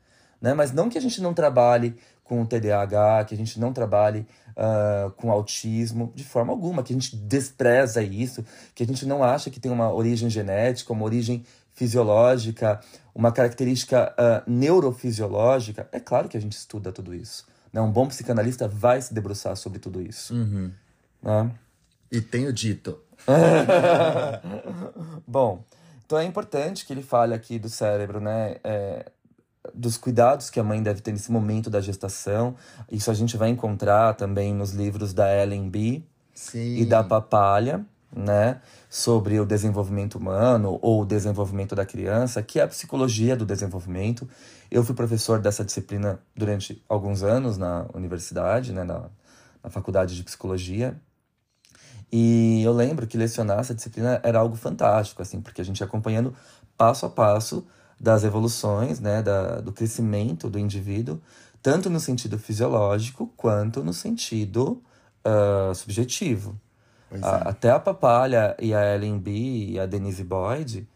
[0.42, 0.54] Né?
[0.54, 1.98] Mas não que a gente não trabalhe
[2.32, 6.94] com o TDAH, que a gente não trabalhe ah, com autismo, de forma alguma, que
[6.94, 11.04] a gente despreza isso, que a gente não acha que tem uma origem genética, uma
[11.04, 12.80] origem fisiológica,
[13.14, 15.90] uma característica ah, neurofisiológica.
[15.92, 17.46] É claro que a gente estuda tudo isso.
[17.74, 17.82] Né?
[17.82, 20.34] Um bom psicanalista vai se debruçar sobre tudo isso.
[20.34, 20.72] Uhum.
[21.22, 21.52] Né?
[22.10, 22.98] E tenho dito.
[25.28, 25.66] Bom,
[26.06, 28.56] então é importante que ele fale aqui do cérebro, né?
[28.64, 29.12] é,
[29.74, 32.56] dos cuidados que a mãe deve ter nesse momento da gestação.
[32.92, 36.04] Isso a gente vai encontrar também nos livros da Ellen B.
[36.34, 36.78] Sim.
[36.78, 38.62] e da Papalha, né?
[38.90, 44.28] Sobre o desenvolvimento humano ou o desenvolvimento da criança, que é a psicologia do desenvolvimento.
[44.70, 48.84] Eu fui professor dessa disciplina durante alguns anos na universidade, né?
[48.84, 49.10] Na,
[49.64, 51.00] na faculdade de psicologia.
[52.12, 55.86] E eu lembro que lecionar essa disciplina era algo fantástico, assim, porque a gente ia
[55.86, 56.34] acompanhando
[56.76, 57.66] passo a passo
[58.02, 61.22] das evoluções, né, da, do crescimento do indivíduo,
[61.62, 64.82] tanto no sentido fisiológico quanto no sentido
[65.24, 66.60] ah, subjetivo.
[67.10, 67.50] Pois A- é.
[67.50, 70.88] até a Papalha e a Ellen B e a Denise Boyd,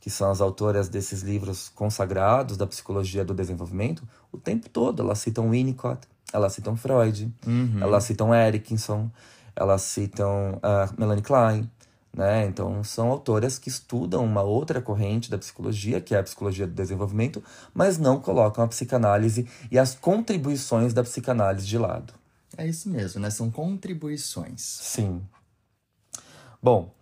[0.00, 5.18] que são as autoras desses livros consagrados da psicologia do desenvolvimento, o tempo todo elas
[5.20, 7.78] citam Winnicott, elas citam Freud, Uhum.
[7.82, 9.10] elas citam Erickson,
[9.56, 11.70] elas citam a Melanie Klein,
[12.12, 12.46] né?
[12.46, 16.74] Então são autoras que estudam uma outra corrente da psicologia, que é a psicologia do
[16.74, 17.42] desenvolvimento,
[17.72, 22.14] mas não colocam a psicanálise e as contribuições da psicanálise de lado.
[22.56, 23.30] É isso mesmo, né?
[23.30, 24.60] São contribuições.
[24.60, 25.22] Sim.
[26.62, 26.92] Bom,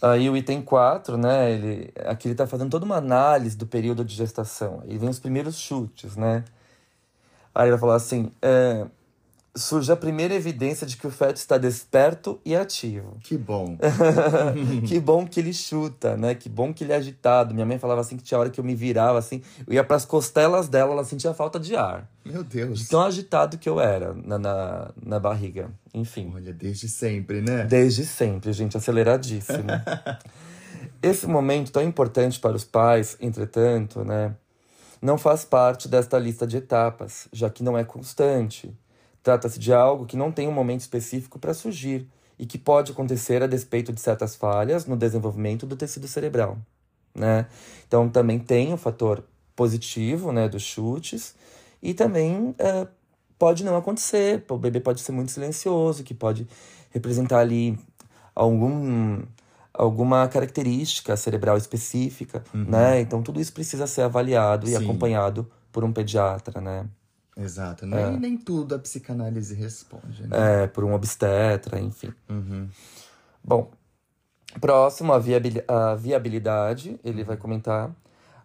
[0.00, 1.52] aí o item 4, né?
[1.52, 4.82] Ele, aqui ele tá fazendo toda uma análise do período de gestação.
[4.82, 6.44] Aí vem os primeiros chutes, né?
[7.54, 8.86] Aí ele vai falar assim: é,
[9.56, 13.16] surge a primeira evidência de que o feto está desperto e ativo.
[13.22, 13.78] Que bom.
[14.86, 16.34] que bom que ele chuta, né?
[16.34, 17.54] Que bom que ele é agitado.
[17.54, 20.04] Minha mãe falava assim que tinha hora que eu me virava assim, eu ia pras
[20.04, 22.08] costelas dela, ela sentia falta de ar.
[22.24, 22.80] Meu Deus.
[22.80, 25.70] De tão agitado que eu era na, na, na barriga.
[25.92, 26.32] Enfim.
[26.34, 27.64] Olha, desde sempre, né?
[27.64, 29.68] Desde sempre, gente, aceleradíssimo.
[31.00, 34.34] Esse momento tão importante para os pais, entretanto, né,
[35.00, 38.74] não faz parte desta lista de etapas, já que não é constante.
[39.24, 42.06] Trata-se de algo que não tem um momento específico para surgir
[42.38, 46.58] e que pode acontecer a despeito de certas falhas no desenvolvimento do tecido cerebral,
[47.14, 47.46] né?
[47.88, 49.24] Então também tem o fator
[49.56, 51.34] positivo, né, dos chutes
[51.82, 52.86] e também é,
[53.38, 54.44] pode não acontecer.
[54.46, 56.46] O bebê pode ser muito silencioso, que pode
[56.90, 57.78] representar ali
[58.34, 59.22] algum
[59.72, 63.00] alguma característica cerebral específica, né?
[63.00, 64.84] Então tudo isso precisa ser avaliado e Sim.
[64.84, 66.86] acompanhado por um pediatra, né?
[67.36, 67.84] Exato.
[67.86, 70.62] Nem, nem tudo a psicanálise responde, né?
[70.62, 72.12] É, por um obstetra, enfim.
[72.28, 72.68] Uhum.
[73.42, 73.70] Bom,
[74.60, 77.94] próximo, a, viabili- a viabilidade, ele vai comentar.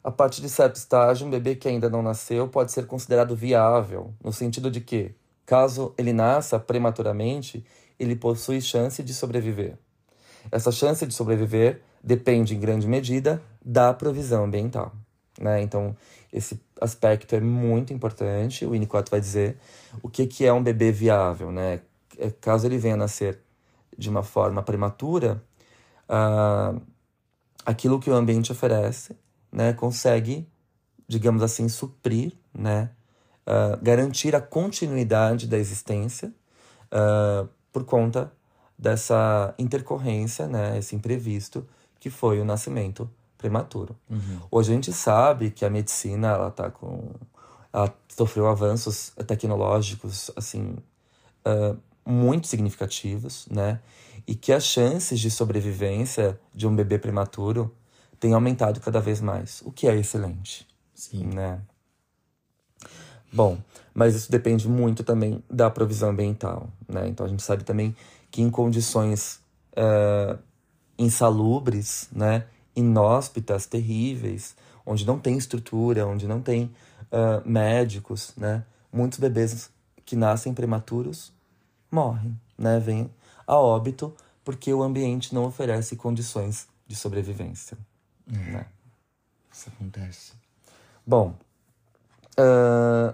[0.04, 4.14] A partir de certo estágio, um bebê que ainda não nasceu pode ser considerado viável,
[4.24, 5.14] no sentido de que,
[5.46, 7.66] caso ele nasça prematuramente,
[8.00, 9.78] ele possui chance de sobreviver.
[10.52, 14.94] Essa chance de sobreviver depende, em grande medida, da provisão ambiental.
[15.40, 15.62] Né?
[15.62, 15.96] Então,
[16.32, 18.66] esse aspecto é muito importante.
[18.66, 19.58] O Winnicott vai dizer
[20.02, 21.52] o que, que é um bebê viável.
[21.52, 21.82] Né?
[22.18, 23.40] É, Caso ele venha a nascer
[23.98, 25.44] de uma forma prematura,
[26.08, 26.74] ah,
[27.66, 29.16] aquilo que o ambiente oferece
[29.52, 30.48] né, consegue,
[31.08, 32.92] digamos assim, suprir, né,
[33.46, 36.34] ah, garantir a continuidade da existência
[36.92, 38.32] ah, por conta
[38.78, 41.68] dessa intercorrência, né, esse imprevisto
[42.00, 43.96] que foi o nascimento prematuro.
[44.10, 44.40] Uhum.
[44.52, 47.14] Hoje a gente sabe que a medicina ela tá com
[47.74, 50.76] ela sofreu avanços tecnológicos assim
[51.46, 51.76] ah,
[52.06, 53.80] muito significativos, né?
[54.28, 57.74] E que as chances de sobrevivência de um bebê prematuro
[58.20, 61.26] têm aumentado cada vez mais, o que é excelente, Sim.
[61.28, 61.62] né?
[63.32, 63.58] Bom,
[63.94, 67.08] mas isso depende muito também da provisão ambiental, né?
[67.08, 67.96] Então a gente sabe também
[68.30, 69.40] que em condições
[69.76, 70.38] ah,
[70.98, 72.46] insalubres, né?
[72.80, 76.72] Inóspitas, terríveis, onde não tem estrutura, onde não tem
[77.12, 78.64] ah, médicos, né?
[78.92, 79.70] Muitos bebês
[80.06, 81.32] que nascem prematuros
[81.92, 82.80] morrem, né?
[82.80, 83.10] Vêm
[83.46, 84.14] a óbito
[84.44, 87.78] porque o ambiente não oferece condições de sobrevivência,
[88.28, 88.66] né?
[89.52, 90.34] Isso acontece.
[91.06, 91.36] Bom,
[92.38, 93.14] ah,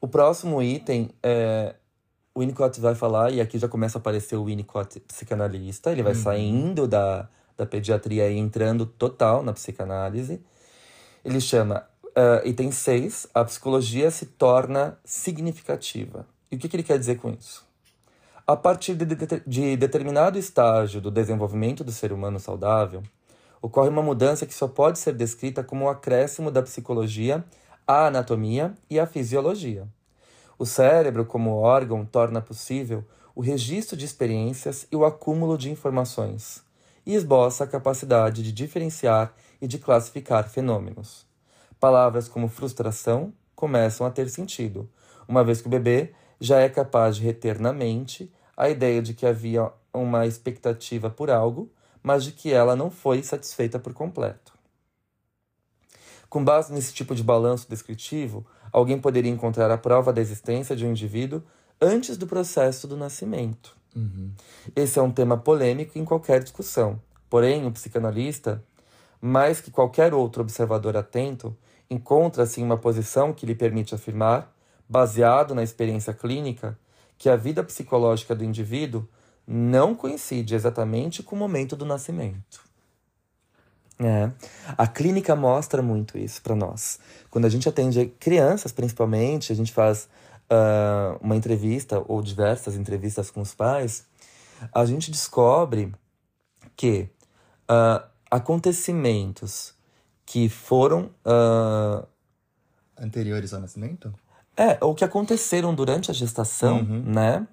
[0.00, 1.74] O próximo item é.
[2.34, 5.90] O Winnicott vai falar, e aqui já começa a aparecer o Winnicott psicanalista.
[5.90, 6.22] Ele vai Uhum.
[6.22, 10.40] saindo da, da pediatria e entrando total na psicanálise.
[11.24, 16.26] Ele chama ah, item 6, a psicologia se torna significativa.
[16.50, 17.66] E o que, que ele quer dizer com isso?
[18.46, 23.02] A partir de, de- de determinado estágio do desenvolvimento do ser humano saudável,
[23.60, 27.44] ocorre uma mudança que só pode ser descrita como o acréscimo da psicologia
[27.86, 29.86] à anatomia e à fisiologia.
[30.58, 36.62] O cérebro, como órgão, torna possível o registro de experiências e o acúmulo de informações,
[37.06, 41.24] e esboça a capacidade de diferenciar e de classificar fenômenos.
[41.78, 44.90] Palavras como frustração começam a ter sentido,
[45.28, 49.14] uma vez que o bebê já é capaz de reter na mente a ideia de
[49.14, 51.70] que havia uma expectativa por algo,
[52.02, 54.54] mas de que ela não foi satisfeita por completo.
[56.28, 60.84] Com base nesse tipo de balanço descritivo, alguém poderia encontrar a prova da existência de
[60.84, 61.42] um indivíduo
[61.80, 63.75] antes do processo do nascimento.
[64.74, 67.00] Esse é um tema polêmico em qualquer discussão.
[67.30, 68.62] Porém, o psicanalista,
[69.20, 71.56] mais que qualquer outro observador atento,
[71.90, 74.52] encontra-se em uma posição que lhe permite afirmar,
[74.88, 76.78] baseado na experiência clínica,
[77.18, 79.08] que a vida psicológica do indivíduo
[79.46, 82.66] não coincide exatamente com o momento do nascimento.
[83.98, 84.30] É.
[84.76, 86.98] A clínica mostra muito isso para nós.
[87.30, 90.08] Quando a gente atende crianças, principalmente, a gente faz
[90.50, 94.04] ah, uma entrevista ou diversas entrevistas com os pais,
[94.74, 95.92] a gente descobre
[96.76, 97.08] que
[97.68, 99.74] ah, acontecimentos
[100.24, 102.04] que foram ah,
[102.98, 104.12] Anteriores ao nascimento?
[104.56, 107.02] é, ou que aconteceram durante a gestação, Uhum.
[107.04, 107.46] né?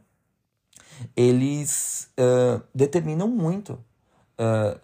[1.15, 3.77] Eles ah, determinam muito
[4.38, 4.77] ah,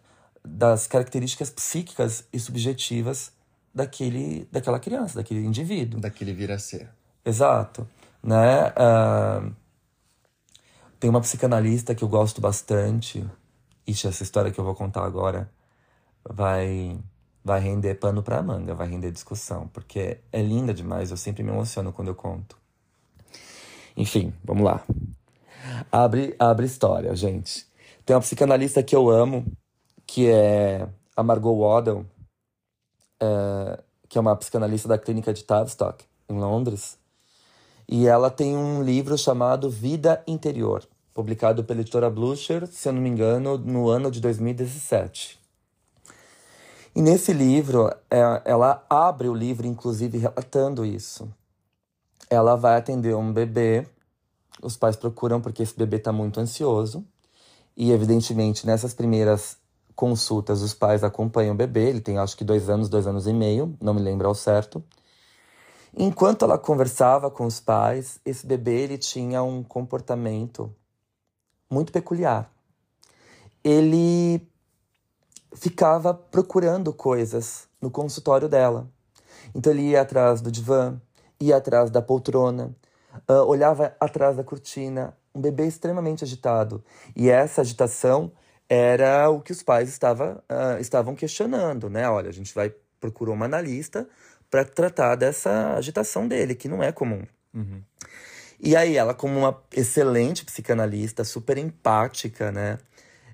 [0.44, 3.32] das características psíquicas e subjetivas
[3.74, 6.00] daquele, daquela criança, daquele indivíduo.
[6.00, 6.90] Daquele vir a ser.
[7.24, 7.88] Exato.
[8.24, 8.74] Né?
[8.76, 9.50] Ah,
[11.00, 13.26] tem uma psicanalista que eu gosto bastante.
[13.88, 15.50] Ixi, essa história que eu vou contar agora
[16.24, 17.00] vai,
[17.44, 21.52] vai render pano pra manga, vai render discussão, porque é linda demais, eu sempre me
[21.52, 22.58] emociono quando eu conto.
[23.96, 24.84] Enfim, vamos lá.
[25.92, 27.68] Abre, abre história, gente.
[28.06, 29.46] Tem uma psicanalista que eu amo,
[30.06, 32.06] que é a Margot Waddell,
[33.22, 36.99] é, que é uma psicanalista da clínica de Tavistock, em Londres.
[37.92, 43.02] E ela tem um livro chamado Vida Interior, publicado pela editora Blucher, se eu não
[43.02, 45.40] me engano, no ano de 2017.
[46.96, 51.28] E nesse livro, é, ela abre o livro, inclusive, relatando isso.
[52.30, 53.88] Ela vai atender um bebê,
[54.62, 57.04] os pais procuram porque esse bebê está muito ansioso.
[57.76, 59.58] E, evidentemente, nessas primeiras
[59.96, 61.90] consultas, os pais acompanham o bebê.
[61.90, 64.84] Ele tem, acho que, dois anos, dois anos e meio, não me lembro ao certo.
[65.98, 70.74] Enquanto ela conversava com os pais, esse bebê ele tinha um comportamento
[71.70, 72.52] muito peculiar.
[73.64, 74.48] Ele
[75.54, 78.88] ficava procurando coisas no consultório dela.
[79.54, 81.00] Então ele ia atrás do divã,
[81.40, 82.76] ia atrás da poltrona,
[83.28, 86.84] ah, olhava atrás da cortina, um bebê extremamente agitado.
[87.16, 88.32] E essa agitação
[88.68, 92.08] era o que os pais estava, ah, estavam questionando, né?
[92.10, 94.08] Olha, a gente vai procurar uma analista
[94.50, 97.24] para tratar dessa agitação dele, que não é comum.
[98.60, 102.78] E aí ela, como uma excelente psicanalista, super empática, né?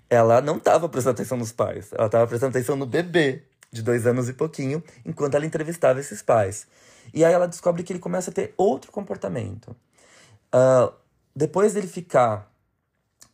[0.10, 4.06] Ela não estava prestando atenção nos pais, ela estava prestando atenção no bebê de dois
[4.06, 6.67] anos e pouquinho, enquanto ela entrevistava esses pais.
[7.13, 9.75] E aí ela descobre que ele começa a ter outro comportamento.
[10.51, 10.93] Ah,
[11.36, 12.51] depois dele ficar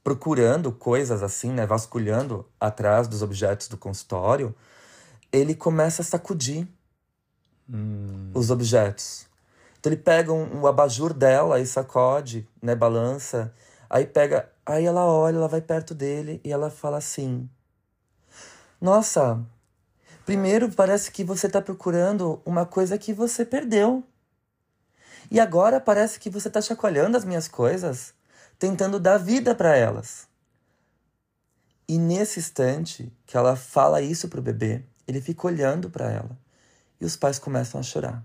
[0.04, 4.56] procurando coisas assim, né, vasculhando atrás dos objetos do consultório,
[5.32, 6.68] ele começa a sacudir
[8.34, 9.26] os objetos.
[9.80, 13.54] Então ele pega um, um abajur dela e sacode, né, balança.
[13.90, 17.50] Aí pega, aí ela olha, ela vai perto dele e ela fala assim:
[18.80, 19.44] Nossa,
[20.26, 24.04] primeiro parece que você está procurando uma coisa que você perdeu.
[25.30, 28.14] E agora parece que você está chacoalhando as minhas coisas,
[28.60, 30.28] tentando dar vida para elas.
[31.88, 36.41] E nesse instante que ela fala isso pro bebê, ele fica olhando para ela
[37.02, 38.24] e os pais começam a chorar.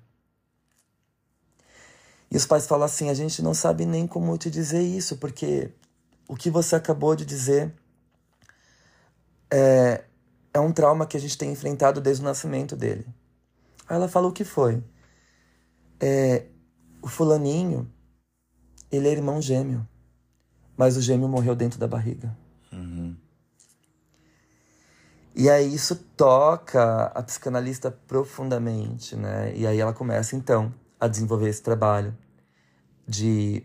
[2.31, 5.72] E os pais falam assim: a gente não sabe nem como te dizer isso, porque
[6.29, 7.72] o que você acabou de dizer
[9.51, 10.05] é,
[10.53, 13.07] é um trauma que a gente tem enfrentado desde o nascimento dele.
[13.89, 14.83] Aí ela falou o que foi.
[15.99, 16.45] É,
[17.01, 17.91] o fulaninho,
[18.93, 19.89] ele é irmão gêmeo,
[20.77, 22.37] mas o gêmeo morreu dentro da barriga.
[25.39, 29.55] E aí isso toca a psicanalista profundamente, né?
[29.55, 32.16] E aí ela começa então a desenvolver esse trabalho
[33.07, 33.62] de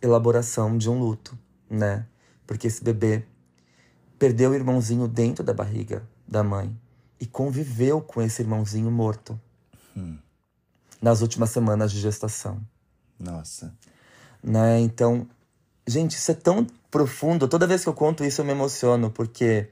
[0.00, 1.36] elaboração de um luto,
[1.68, 2.06] né?
[2.46, 3.24] Porque esse bebê
[4.20, 6.78] perdeu o irmãozinho dentro da barriga da mãe
[7.18, 9.38] e conviveu com esse irmãozinho morto
[9.96, 10.16] hum.
[11.02, 12.60] nas últimas semanas de gestação.
[13.18, 13.74] Nossa.
[14.40, 14.78] Né?
[14.78, 15.26] Então,
[15.88, 17.48] gente, isso é tão profundo.
[17.48, 19.70] Toda vez que eu conto isso, eu me emociono, porque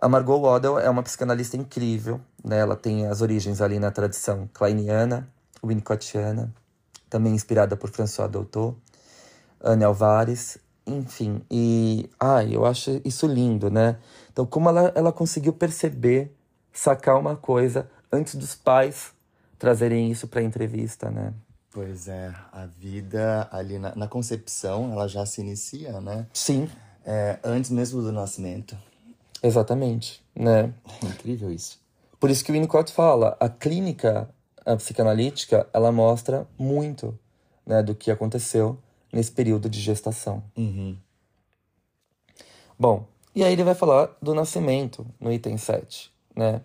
[0.00, 2.20] a Margot Waddell é uma psicanalista incrível.
[2.42, 2.58] Né?
[2.58, 5.28] Ela tem as origens ali na tradição kleiniana,
[5.62, 6.52] winnicottiana,
[7.08, 8.74] também inspirada por François Doutor,
[9.62, 11.42] Anne Alvares, enfim.
[11.50, 13.98] E, ai, eu acho isso lindo, né?
[14.32, 16.34] Então, como ela, ela conseguiu perceber,
[16.72, 19.12] sacar uma coisa antes dos pais
[19.58, 21.34] trazerem isso para a entrevista, né?
[21.72, 26.26] Pois é, a vida ali na, na, concepção, ela já se inicia, né?
[26.32, 26.68] Sim.
[27.04, 28.76] É, antes mesmo do nascimento.
[29.42, 30.72] Exatamente, né?
[31.02, 31.80] É incrível isso.
[32.18, 34.28] Por isso que o Winnicott fala, a clínica
[34.64, 37.18] a psicanalítica, ela mostra muito
[37.66, 38.78] né, do que aconteceu
[39.12, 40.42] nesse período de gestação.
[40.56, 40.96] Uhum.
[42.78, 46.12] Bom, e aí ele vai falar do nascimento, no item 7.
[46.34, 46.62] Né?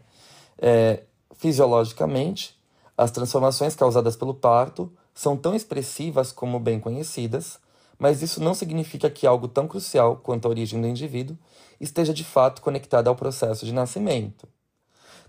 [0.57, 1.03] É,
[1.35, 2.57] fisiologicamente,
[2.97, 7.59] as transformações causadas pelo parto são tão expressivas como bem conhecidas,
[7.97, 11.37] mas isso não significa que algo tão crucial quanto a origem do indivíduo
[11.79, 14.47] esteja de fato conectado ao processo de nascimento.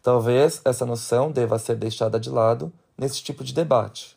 [0.03, 4.17] Talvez essa noção deva ser deixada de lado nesse tipo de debate.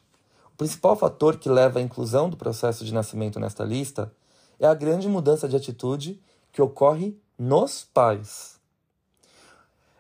[0.53, 4.11] O principal fator que leva à inclusão do processo de nascimento nesta lista
[4.59, 6.21] é a grande mudança de atitude
[6.51, 8.59] que ocorre nos pais.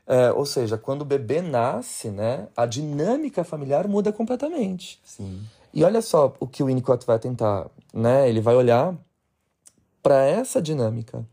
[0.05, 4.99] É, ou seja, quando o bebê nasce, né, a dinâmica familiar muda completamente.
[5.05, 5.41] Sim.
[5.71, 8.29] E olha só o que o Winnicott vai tentar, né?
[8.29, 8.95] Ele vai olhar
[10.01, 11.25] para essa dinâmica.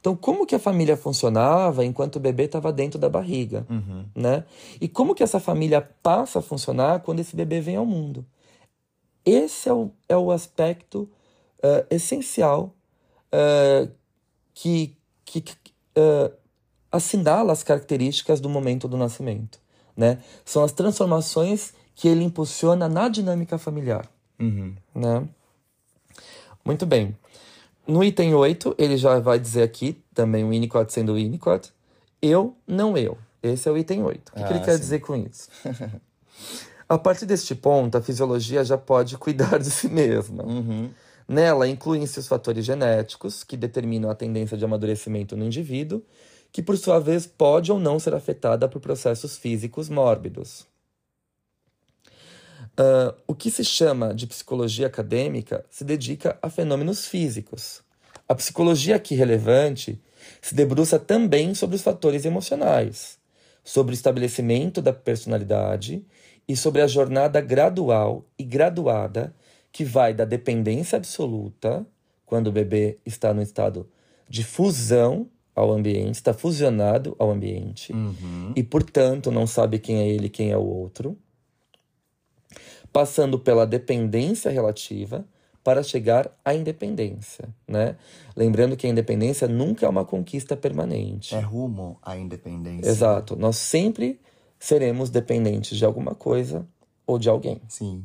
[0.00, 4.04] Então, como que a família funcionava enquanto o bebê estava dentro da barriga, uhum.
[4.14, 4.44] né?
[4.80, 8.26] E como que essa família passa a funcionar quando esse bebê vem ao mundo?
[9.24, 11.08] Esse é o, é o aspecto
[11.58, 12.74] uh, essencial
[13.32, 13.90] uh,
[14.52, 15.44] que, que
[15.96, 16.32] uh,
[16.90, 19.60] assinala as características do momento do nascimento,
[19.96, 20.18] né?
[20.44, 24.08] São as transformações que ele impulsiona na dinâmica familiar,
[24.40, 24.74] uhum.
[24.94, 25.28] né?
[26.64, 27.16] Muito bem.
[27.86, 31.72] No item 8, ele já vai dizer aqui, também o Winnicott sendo o Winnicott,
[32.20, 33.18] eu, não eu.
[33.42, 34.28] Esse é o item 8.
[34.28, 34.80] O que, ah, que ele quer sim.
[34.80, 35.48] dizer com isso?
[36.88, 40.44] a partir deste ponto, a fisiologia já pode cuidar de si mesma.
[40.44, 40.90] Uhum.
[41.26, 46.02] Nela incluem-se os fatores genéticos, que determinam a tendência de amadurecimento no indivíduo,
[46.52, 50.66] que por sua vez pode ou não ser afetada por processos físicos mórbidos.
[52.72, 57.82] Uh, o que se chama de psicologia acadêmica se dedica a fenômenos físicos.
[58.26, 60.00] A psicologia aqui relevante
[60.40, 63.18] se debruça também sobre os fatores emocionais,
[63.62, 66.02] sobre o estabelecimento da personalidade
[66.48, 69.34] e sobre a jornada gradual e graduada
[69.70, 71.86] que vai da dependência absoluta,
[72.24, 73.88] quando o bebê está no estado
[74.28, 78.52] de fusão ao ambiente, está fusionado ao ambiente uhum.
[78.56, 81.18] e, portanto, não sabe quem é ele, quem é o outro
[82.92, 85.24] passando pela dependência relativa
[85.64, 87.96] para chegar à independência, né?
[88.36, 91.34] Lembrando que a independência nunca é uma conquista permanente.
[91.34, 92.88] É rumo à independência.
[92.88, 93.36] Exato.
[93.36, 94.20] Nós sempre
[94.58, 96.66] seremos dependentes de alguma coisa
[97.06, 97.60] ou de alguém.
[97.68, 98.04] Sim.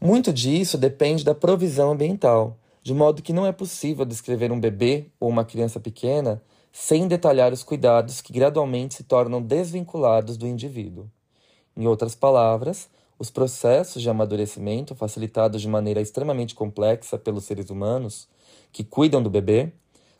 [0.00, 5.06] Muito disso depende da provisão ambiental, de modo que não é possível descrever um bebê
[5.18, 11.08] ou uma criança pequena sem detalhar os cuidados que gradualmente se tornam desvinculados do indivíduo.
[11.76, 18.28] Em outras palavras, os processos de amadurecimento, facilitados de maneira extremamente complexa pelos seres humanos
[18.72, 19.72] que cuidam do bebê,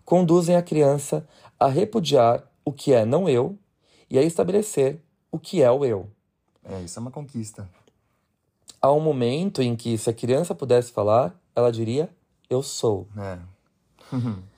[0.04, 1.26] conduzem a criança
[1.58, 3.58] a repudiar o que é não eu
[4.08, 6.08] e a estabelecer o que é o eu.
[6.64, 7.68] É, isso é uma conquista.
[8.80, 12.08] Há um momento em que, se a criança pudesse falar, ela diria:
[12.48, 13.08] Eu sou.
[13.16, 13.38] É.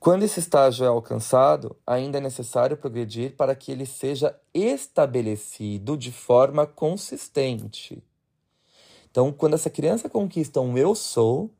[0.00, 6.10] Quando esse estágio é alcançado, ainda é necessário progredir para que ele seja estabelecido de
[6.10, 8.02] forma consistente.
[9.10, 11.50] Então, quando essa criança conquista um eu sou,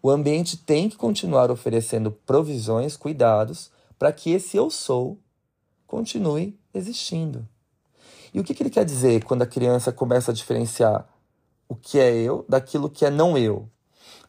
[0.00, 5.18] o ambiente tem que continuar oferecendo provisões, cuidados, para que esse eu sou
[5.84, 7.48] continue existindo.
[8.32, 11.08] E o que, que ele quer dizer quando a criança começa a diferenciar
[11.68, 13.68] o que é eu daquilo que é não eu?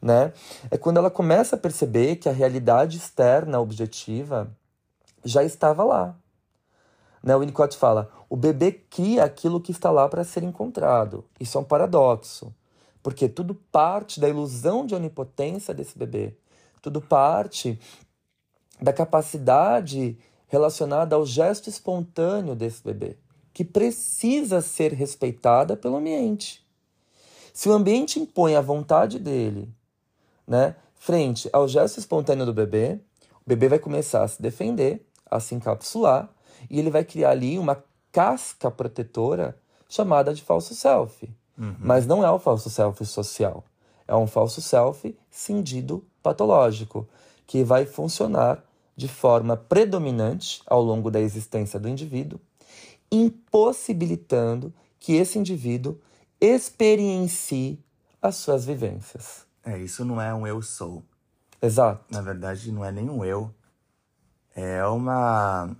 [0.03, 0.33] Né?
[0.69, 4.51] É quando ela começa a perceber que a realidade externa objetiva
[5.23, 6.13] já estava lá.
[7.23, 7.33] Né?
[7.33, 11.23] O Winnicott fala: o bebê cria aquilo que está lá para ser encontrado.
[11.39, 12.53] Isso é um paradoxo,
[13.01, 16.35] porque tudo parte da ilusão de onipotência desse bebê,
[16.81, 17.79] tudo parte
[18.81, 23.15] da capacidade relacionada ao gesto espontâneo desse bebê,
[23.53, 26.61] que precisa ser respeitada pelo ambiente.
[27.53, 29.73] Se o ambiente impõe a vontade dele,
[30.47, 32.99] né, frente ao gesto espontâneo do bebê,
[33.45, 36.29] o bebê vai começar a se defender, a se encapsular,
[36.69, 39.57] e ele vai criar ali uma casca protetora
[39.89, 41.29] chamada de falso self.
[41.57, 41.75] Uhum.
[41.79, 43.63] Mas não é o falso self social.
[44.07, 47.07] É um falso self cindido patológico,
[47.45, 48.63] que vai funcionar
[48.95, 52.39] de forma predominante ao longo da existência do indivíduo,
[53.11, 55.99] impossibilitando que esse indivíduo
[56.39, 57.79] experiencie
[58.21, 59.45] as suas vivências.
[59.65, 61.03] É, isso não é um eu sou.
[61.61, 62.03] Exato.
[62.09, 63.53] Na verdade, não é nenhum eu.
[64.55, 65.75] É uma.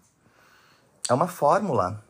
[1.10, 2.04] É uma fórmula,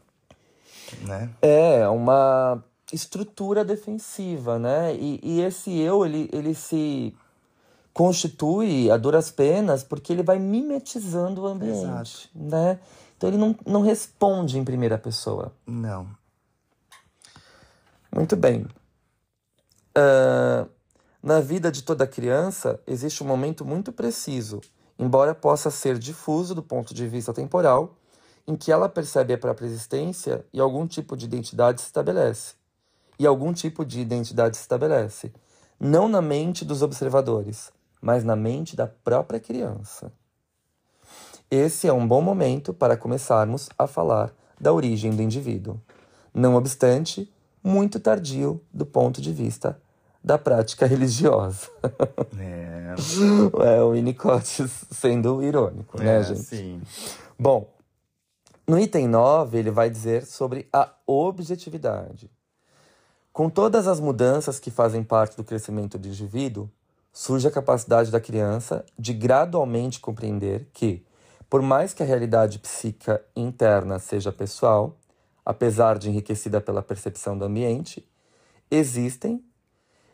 [1.02, 1.30] né?
[1.42, 4.96] É, uma estrutura defensiva, né?
[4.96, 7.16] E, e esse eu, ele, ele se
[7.92, 12.30] constitui a duras penas porque ele vai mimetizando o ambiente, Exato.
[12.36, 12.80] né?
[13.18, 15.52] Então ele não, não responde em primeira pessoa.
[15.66, 16.08] Não.
[18.14, 18.68] Muito bem.
[19.98, 20.70] Uh,
[21.24, 24.60] na vida de toda criança, existe um momento muito preciso,
[25.00, 27.96] embora possa ser difuso do ponto de vista temporal,
[28.46, 32.56] em que ela percebe a própria existência e algum tipo de identidade se estabelece.
[33.18, 35.32] E algum tipo de identidade se estabelece,
[35.80, 37.72] não na mente dos observadores,
[38.02, 40.12] mas na mente da própria criança.
[41.50, 45.80] Esse é um bom momento para começarmos a falar da origem do indivíduo.
[46.34, 47.32] Não obstante,
[47.64, 49.82] muito tardio do ponto de vista
[50.24, 51.70] da prática religiosa.
[52.40, 52.96] É,
[53.78, 56.44] é o Winnicott sendo irônico, né, é, gente?
[56.44, 56.82] Sim.
[57.38, 57.70] Bom,
[58.66, 62.32] no item 9, ele vai dizer sobre a objetividade.
[63.34, 66.70] Com todas as mudanças que fazem parte do crescimento do indivíduo,
[67.12, 71.06] surge a capacidade da criança de gradualmente compreender que,
[71.50, 74.96] por mais que a realidade psíquica interna seja pessoal,
[75.46, 78.08] apesar de enriquecida pela percepção do ambiente,
[78.72, 79.44] existem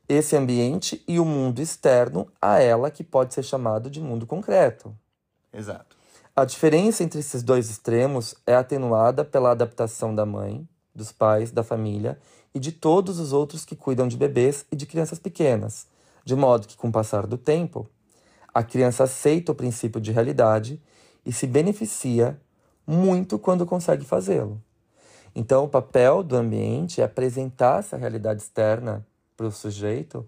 [0.10, 4.94] esse ambiente e o mundo externo a ela que pode ser chamado de mundo concreto.
[5.54, 5.96] Exato.
[6.36, 11.64] A diferença entre esses dois extremos é atenuada pela adaptação da mãe, dos pais, da
[11.64, 12.20] família
[12.56, 15.86] e de todos os outros que cuidam de bebês e de crianças pequenas,
[16.26, 17.88] de modo que, com o passar do tempo,
[18.52, 20.82] a criança aceita o princípio de realidade
[21.24, 22.40] e se beneficia
[22.88, 24.60] muito quando consegue fazê-lo.
[25.36, 29.06] Então, o papel do ambiente é apresentar essa realidade externa
[29.40, 30.28] para o sujeito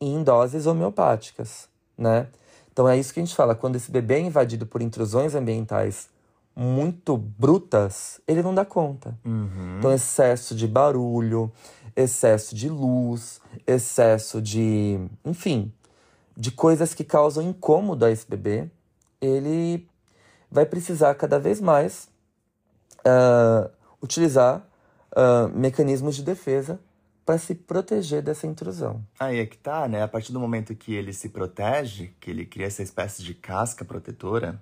[0.00, 2.26] em doses homeopáticas, né?
[2.72, 6.08] Então é isso que a gente fala, quando esse bebê é invadido por intrusões ambientais
[6.56, 9.16] muito brutas, ele não dá conta.
[9.24, 9.78] Uhum.
[9.78, 11.50] Então, excesso de barulho,
[11.94, 14.98] excesso de luz, excesso de.
[15.24, 15.72] enfim,
[16.36, 18.68] de coisas que causam incômodo a esse bebê,
[19.20, 19.86] ele
[20.50, 22.08] vai precisar cada vez mais
[23.06, 23.70] uh,
[24.02, 24.66] utilizar
[25.12, 26.80] uh, mecanismos de defesa
[27.24, 29.04] para se proteger dessa intrusão.
[29.18, 30.02] Aí é que tá, né?
[30.02, 33.84] A partir do momento que ele se protege, que ele cria essa espécie de casca
[33.84, 34.60] protetora,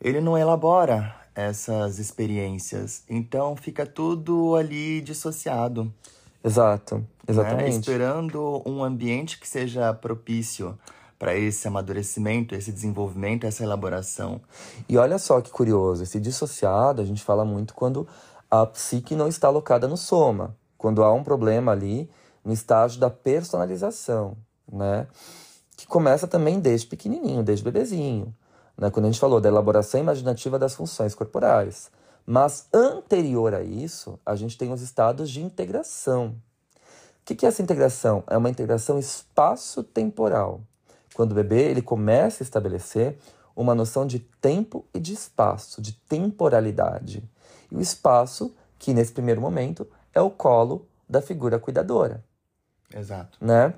[0.00, 3.04] ele não elabora essas experiências.
[3.08, 5.92] Então fica tudo ali dissociado.
[6.42, 7.74] Exato, exatamente.
[7.74, 7.78] Né?
[7.80, 10.78] Esperando um ambiente que seja propício
[11.18, 14.40] para esse amadurecimento, esse desenvolvimento, essa elaboração.
[14.88, 18.08] E olha só que curioso, esse dissociado a gente fala muito quando
[18.50, 22.08] a psique não está alocada no soma, quando há um problema ali
[22.42, 24.34] no estágio da personalização,
[24.66, 25.06] né?
[25.76, 28.34] Que começa também desde pequenininho, desde bebezinho,
[28.78, 28.88] né?
[28.88, 31.90] Quando a gente falou da elaboração imaginativa das funções corporais.
[32.24, 36.34] Mas anterior a isso, a gente tem os estados de integração.
[37.20, 38.24] O que é essa integração?
[38.26, 40.62] É uma integração espaço-temporal.
[41.12, 43.18] Quando o bebê ele começa a estabelecer
[43.54, 47.22] uma noção de tempo e de espaço, de temporalidade.
[47.70, 52.24] E o espaço, que nesse primeiro momento é o colo da figura cuidadora.
[52.94, 53.38] Exato.
[53.40, 53.74] Né?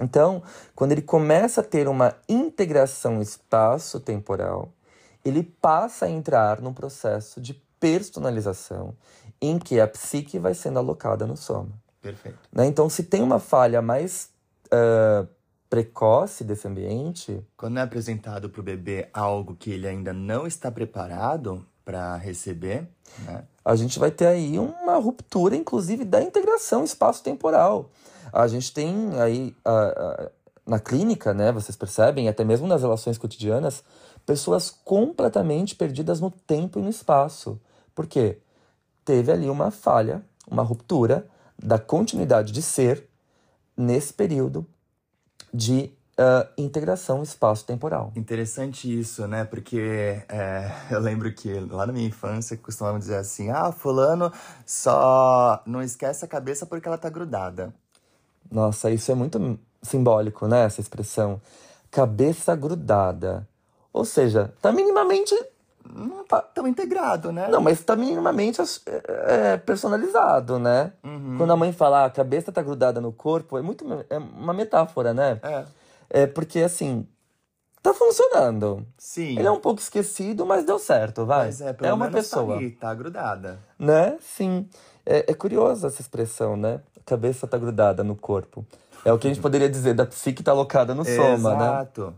[0.00, 0.42] Então,
[0.74, 4.72] quando ele começa a ter uma integração espaço-temporal,
[5.24, 8.94] ele passa a entrar num processo de personalização
[9.40, 11.72] em que a psique vai sendo alocada no soma.
[12.00, 12.38] Perfeito.
[12.52, 12.66] Né?
[12.66, 14.30] Então, se tem uma falha mais
[14.66, 15.26] uh,
[15.74, 17.44] precoce desse ambiente.
[17.56, 22.88] Quando é apresentado para o bebê algo que ele ainda não está preparado, para receber,
[23.26, 23.44] né?
[23.64, 27.90] A gente vai ter aí uma ruptura, inclusive, da integração espaço-temporal.
[28.32, 30.30] A gente tem aí a, a,
[30.66, 31.52] na clínica, né?
[31.52, 33.82] Vocês percebem, até mesmo nas relações cotidianas,
[34.26, 37.60] pessoas completamente perdidas no tempo e no espaço.
[37.94, 38.38] Por quê?
[39.04, 41.26] Teve ali uma falha, uma ruptura
[41.62, 43.08] da continuidade de ser
[43.76, 44.66] nesse período
[45.52, 48.12] de uh, integração espaço-temporal.
[48.16, 49.44] Interessante isso, né?
[49.44, 54.32] Porque é, eu lembro que lá na minha infância costumavam dizer assim: ah, Fulano
[54.64, 57.72] só não esquece a cabeça porque ela tá grudada.
[58.50, 60.64] Nossa, isso é muito simbólico, né?
[60.64, 61.40] Essa expressão.
[61.90, 63.46] Cabeça grudada.
[63.92, 65.34] Ou seja, tá minimamente.
[65.86, 67.46] Não tá tão integrado, né?
[67.48, 70.92] Não, mas tá minimamente é, é, personalizado, né?
[71.04, 71.36] Uhum.
[71.36, 74.54] Quando a mãe fala ah, a cabeça tá grudada no corpo, é muito é uma
[74.54, 75.38] metáfora, né?
[75.42, 75.64] É.
[76.10, 77.06] É porque assim,
[77.82, 78.86] tá funcionando.
[78.96, 79.38] Sim.
[79.38, 81.46] Ele é um pouco esquecido, mas deu certo, vai.
[81.46, 82.54] Mas é, pelo é uma menos pessoa.
[82.54, 83.58] Tá, ali, tá grudada.
[83.78, 84.16] Né?
[84.20, 84.68] Sim.
[85.04, 86.80] É, é curiosa essa expressão, né?
[86.98, 88.64] A cabeça tá grudada no corpo.
[89.04, 91.66] É o que a gente poderia dizer da psique tá alocada no soma, né?
[91.66, 92.14] Exato.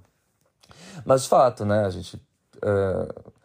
[1.05, 1.84] Mas de fato, né?
[1.84, 2.22] A gente.
[2.62, 3.37] é,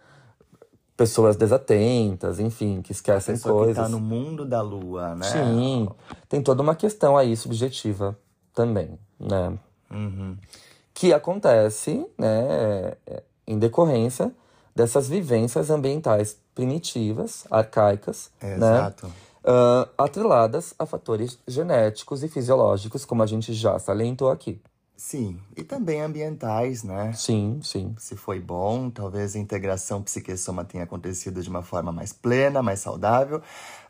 [0.95, 3.75] pessoas desatentas, enfim, que esquecem Pessoa coisas.
[3.75, 5.25] que tá no mundo da lua, né?
[5.25, 5.89] Sim.
[6.29, 8.15] Tem toda uma questão aí subjetiva
[8.53, 9.57] também, né?
[9.91, 10.37] Uhum.
[10.93, 12.95] que acontece né,
[13.47, 14.31] em decorrência
[14.75, 19.11] dessas vivências ambientais primitivas, arcaicas, né, Exato.
[19.43, 24.61] ah, atreladas a fatores genéticos e fisiológicos, como a gente já salientou aqui.
[24.95, 25.39] Sim.
[25.57, 27.11] E também ambientais, né?
[27.13, 27.95] Sim, sim.
[27.97, 32.81] Se foi bom, talvez a integração psique-soma tenha acontecido de uma forma mais plena, mais
[32.81, 33.41] saudável.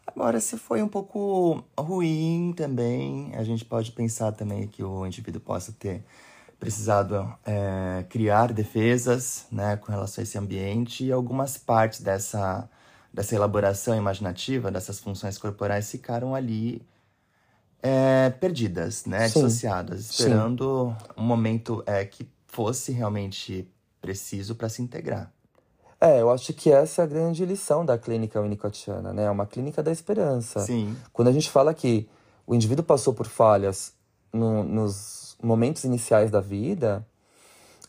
[0.06, 5.42] Agora, se foi um pouco ruim também, a gente pode pensar também que o indivíduo
[5.42, 6.04] possa ter
[6.60, 12.70] precisado é, criar defesas né, com relação a esse ambiente e algumas partes dessa,
[13.12, 16.86] dessa elaboração imaginativa, dessas funções corporais ficaram ali
[17.82, 19.34] é, perdidas, né, Sim.
[19.34, 20.12] dissociadas, Sim.
[20.14, 23.68] esperando um momento é, que fosse realmente
[24.00, 25.32] preciso para se integrar.
[26.02, 29.26] É, eu acho que essa é a grande lição da clínica winnicottiana, né?
[29.26, 30.62] É uma clínica da esperança.
[30.62, 32.10] Sim, Quando a gente fala que
[32.48, 33.94] o indivíduo passou por falhas
[34.34, 37.06] no- nos momentos iniciais da vida,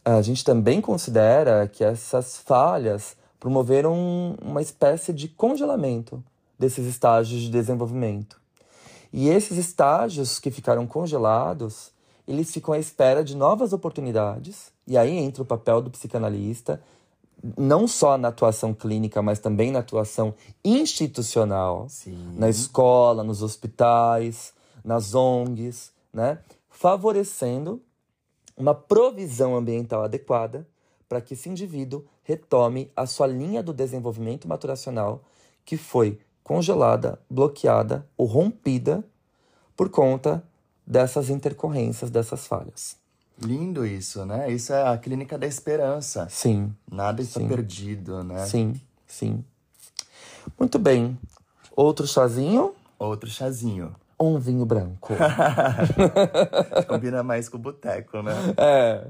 [0.04, 6.22] a gente também considera que essas falhas promoveram uma espécie de congelamento
[6.58, 8.40] desses estágios de desenvolvimento.
[9.10, 11.92] E esses estágios que ficaram congelados,
[12.28, 14.70] eles ficam à espera de novas oportunidades.
[14.86, 16.80] E aí entra o papel do psicanalista,
[17.56, 20.34] não só na atuação clínica, mas também na atuação
[20.64, 22.34] institucional sim.
[22.36, 24.52] na escola, nos hospitais,
[24.84, 26.38] nas ONGs, né?
[26.68, 27.82] Favorecendo
[28.56, 30.66] uma provisão ambiental adequada
[31.08, 35.24] para que esse indivíduo retome a sua linha do desenvolvimento maturacional
[35.64, 39.04] que foi congelada, bloqueada ou rompida
[39.76, 40.42] por conta
[40.86, 43.01] dessas intercorrências, dessas falhas.
[43.44, 44.50] Lindo isso, né?
[44.52, 46.28] Isso é a clínica da esperança.
[46.30, 47.48] Sim, Nada está Sim.
[47.48, 48.46] perdido, né?
[48.46, 49.44] sim, sim.
[50.58, 51.18] Muito bem.
[51.74, 53.94] Outro chazinho Outro chazinho.
[54.20, 55.14] um vinho branco?
[56.86, 58.32] Combina mais com o boteco, né?
[58.56, 59.06] é.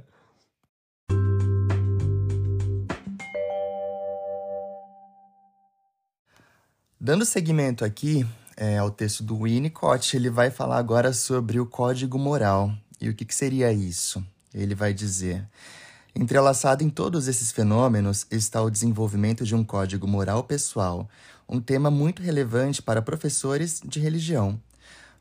[6.98, 8.24] Dando seguimento aqui
[8.56, 12.72] é, ao texto do Winnicott, ele vai falar agora sobre o código moral.
[13.02, 14.24] E o que, que seria isso?
[14.54, 15.44] Ele vai dizer:
[16.14, 21.10] entrelaçado em todos esses fenômenos está o desenvolvimento de um código moral pessoal,
[21.48, 24.56] um tema muito relevante para professores de religião.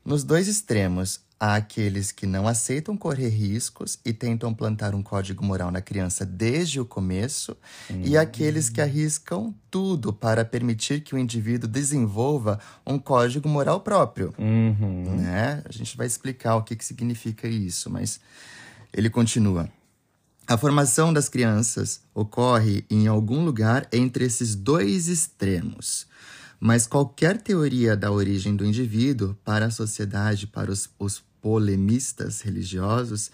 [0.04, 5.44] Nos dois extremos, há aqueles que não aceitam correr riscos e tentam plantar um código
[5.44, 7.56] moral na criança desde o começo,
[7.90, 14.32] e aqueles que arriscam tudo para permitir que o indivíduo desenvolva um código moral próprio.
[14.38, 15.16] Uhum.
[15.16, 15.60] Né?
[15.68, 18.20] A gente vai explicar o que, que significa isso, mas
[18.92, 19.68] ele continua.
[20.46, 26.06] A formação das crianças ocorre em algum lugar entre esses dois extremos.
[26.60, 33.30] Mas qualquer teoria da origem do indivíduo para a sociedade, para os, os polemistas religiosos,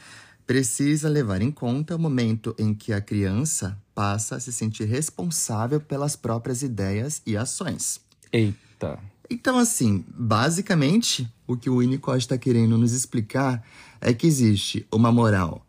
[0.47, 5.79] precisa levar em conta o momento em que a criança passa a se sentir responsável
[5.79, 8.01] pelas próprias ideias e ações.
[8.33, 8.99] Eita.
[9.31, 13.63] Então, assim, basicamente, o que o Winnicott está querendo nos explicar
[14.01, 15.67] é que existe uma moral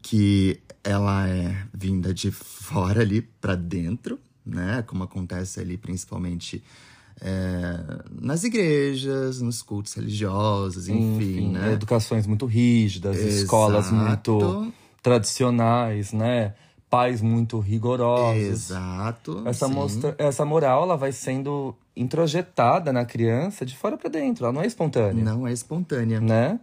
[0.00, 4.82] que ela é vinda de fora ali para dentro, né?
[4.82, 6.62] Como acontece ali principalmente
[7.22, 7.78] é,
[8.20, 11.72] nas igrejas, nos cultos religiosos, enfim, né?
[11.72, 14.72] Educações muito rígidas, escolas muito Exato.
[15.02, 16.54] tradicionais, né?
[16.88, 18.42] Pais muito rigorosos.
[18.42, 19.42] Exato.
[19.46, 24.52] Essa, mostra, essa moral ela vai sendo introjetada na criança de fora para dentro, ela
[24.52, 26.20] não é espontânea, Não é espontânea.
[26.20, 26.58] né?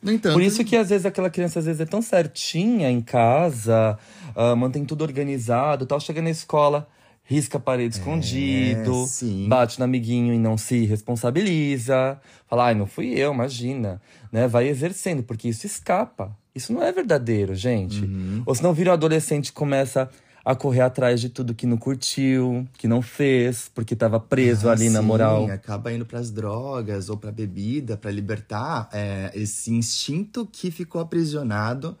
[0.00, 3.00] No entanto, Por isso que às vezes aquela criança às vezes é tão certinha em
[3.00, 3.98] casa,
[4.36, 6.88] ah, mantém tudo organizado, tal, chega na escola,
[7.30, 9.46] risca a parede escondido, É, sim.
[9.50, 14.00] bate no amiguinho e não se responsabiliza, fala, ai, não fui eu, imagina,
[14.32, 14.48] né?
[14.48, 16.34] Vai exercendo, porque isso escapa.
[16.54, 18.02] Isso não é verdadeiro, gente.
[18.02, 18.42] Uhum.
[18.46, 20.08] Ou senão vira um adolescente começa
[20.44, 24.72] a correr atrás de tudo que não curtiu, que não fez, porque estava preso Ah,
[24.72, 25.46] ali na sim, moral.
[25.50, 31.94] acaba indo pras drogas ou pra bebida pra libertar é, esse instinto que ficou aprisionado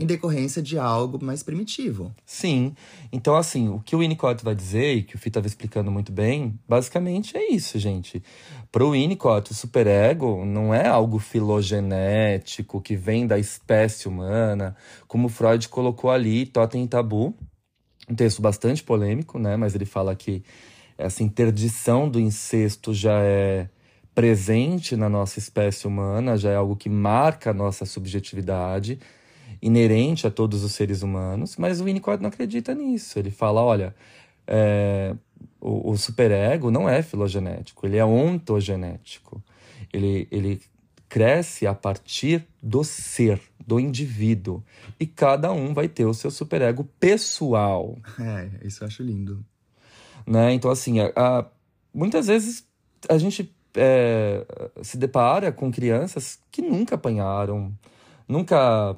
[0.00, 2.10] em decorrência de algo mais primitivo.
[2.24, 2.74] Sim.
[3.12, 6.10] Então, assim, o que o Winnicott vai dizer, e que o Fih estava explicando muito
[6.10, 8.22] bem, basicamente é isso, gente.
[8.72, 14.74] Para o Winnicott, o superego não é algo filogenético que vem da espécie humana,
[15.06, 17.34] como Freud colocou ali, totem e tabu.
[18.08, 19.54] Um texto bastante polêmico, né?
[19.54, 20.42] Mas ele fala que
[20.96, 23.68] essa interdição do incesto já é
[24.14, 28.98] presente na nossa espécie humana, já é algo que marca a nossa subjetividade
[29.62, 33.18] inerente a todos os seres humanos, mas o Winnicott não acredita nisso.
[33.18, 33.94] Ele fala, olha,
[34.46, 35.14] é,
[35.60, 39.42] o, o superego não é filogenético, ele é ontogenético.
[39.92, 40.60] Ele, ele
[41.08, 44.62] cresce a partir do ser, do indivíduo.
[44.98, 47.98] E cada um vai ter o seu superego pessoal.
[48.20, 49.44] É, isso eu acho lindo.
[50.26, 50.52] Né?
[50.52, 51.46] Então, assim, a, a-
[51.92, 52.64] muitas vezes
[53.08, 54.46] a gente é,
[54.82, 57.72] se depara com crianças que nunca apanharam,
[58.28, 58.96] nunca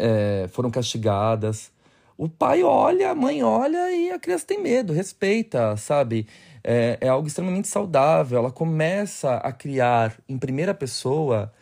[0.00, 1.70] é, foram castigadas.
[2.16, 6.26] O pai olha, a mãe olha e a criança tem medo, respeita, sabe?
[6.64, 8.38] É, é algo extremamente saudável.
[8.38, 11.52] Ela começa a criar em primeira pessoa,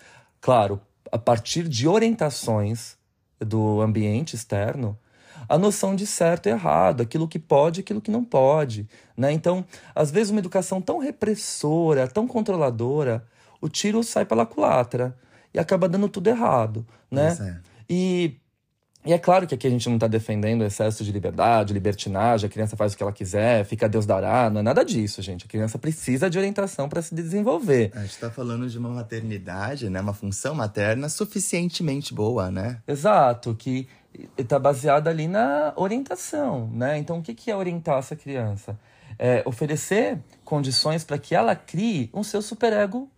[0.40, 0.80] claro,
[1.10, 2.96] a partir de orientações
[3.40, 4.98] do ambiente externo,
[5.48, 8.88] a noção de certo e errado, aquilo que pode e aquilo que não pode.
[9.16, 9.32] Né?
[9.32, 9.64] Então,
[9.94, 13.24] às vezes, uma educação tão repressora, tão controladora,
[13.60, 15.16] o tiro sai pela culatra
[15.54, 16.86] e acaba dando tudo errado.
[17.10, 17.36] Né?
[17.40, 17.68] É.
[17.88, 18.36] E,
[19.04, 22.46] e é claro que aqui a gente não está defendendo o excesso de liberdade, libertinagem,
[22.46, 25.22] a criança faz o que ela quiser, fica a Deus dará, não é nada disso,
[25.22, 25.46] gente.
[25.46, 27.90] A criança precisa de orientação para se desenvolver.
[27.94, 30.00] A gente está falando de uma maternidade, né?
[30.00, 32.82] Uma função materna suficientemente boa, né?
[32.86, 33.88] Exato, que
[34.36, 36.98] está baseada ali na orientação, né?
[36.98, 38.78] Então, o que é orientar essa criança?
[39.18, 43.10] É oferecer condições para que ela crie um seu superego,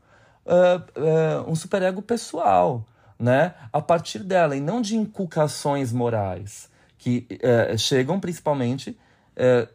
[0.46, 2.86] ah, ah, um superego pessoal,
[3.20, 3.54] né?
[3.72, 8.98] A partir dela e não de inculcações morais que eh, chegam principalmente
[9.36, 9.68] eh,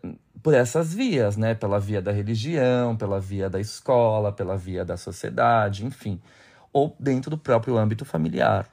[0.43, 1.53] por essas vias, né?
[1.53, 6.19] Pela via da religião, pela via da escola, pela via da sociedade, enfim,
[6.73, 8.67] ou dentro do próprio âmbito familiar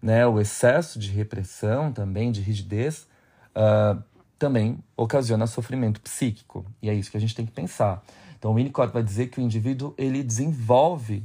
[0.00, 3.06] né, o excesso de repressão também, de rigidez,
[3.54, 3.96] ah,
[4.38, 6.64] também ocasiona sofrimento psíquico.
[6.80, 8.02] E é isso que a gente tem que pensar.
[8.38, 11.24] Então, o Winnicott vai dizer que o indivíduo ele desenvolve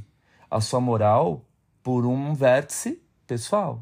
[0.50, 1.44] a sua moral
[1.84, 3.80] por um vértice pessoal,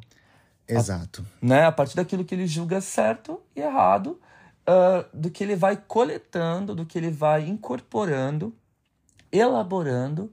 [0.69, 1.25] Exato.
[1.41, 1.65] né?
[1.65, 4.21] A partir daquilo que ele julga certo e errado,
[4.67, 8.55] ah, do que ele vai coletando, do que ele vai incorporando,
[9.31, 10.31] elaborando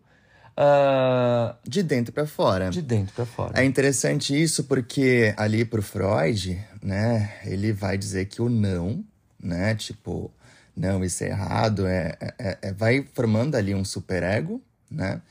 [0.57, 2.69] ah, De dentro para fora.
[2.69, 3.61] de dentro para fora.
[3.61, 9.03] É interessante isso porque ali pro Freud, né, ele vai dizer que o não,
[9.41, 10.31] né, tipo,
[10.75, 14.61] não, isso é errado, é, é- é- vai formando ali um superego,
[14.91, 15.21] né,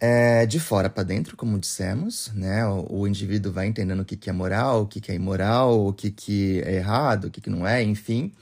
[0.00, 4.16] é, de fora para dentro, como dissemos, né, o, o indivíduo vai entendendo o que,
[4.16, 7.40] que é moral, o que, que é imoral, o que, que é errado, o que,
[7.40, 8.32] que não é, enfim,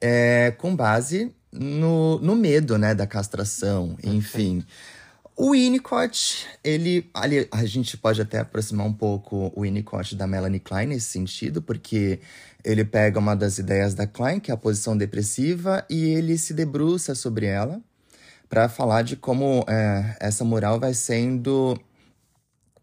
[0.00, 4.64] é, com base no, no medo, né, da castração, enfim.
[5.36, 10.60] O Winnicott, ele, ali, a gente pode até aproximar um pouco o Winnicott da Melanie
[10.60, 12.20] Klein nesse sentido, porque
[12.62, 16.52] ele pega uma das ideias da Klein, que é a posição depressiva, e ele se
[16.52, 17.80] debruça sobre ela
[18.50, 21.80] para falar de como é, essa moral vai sendo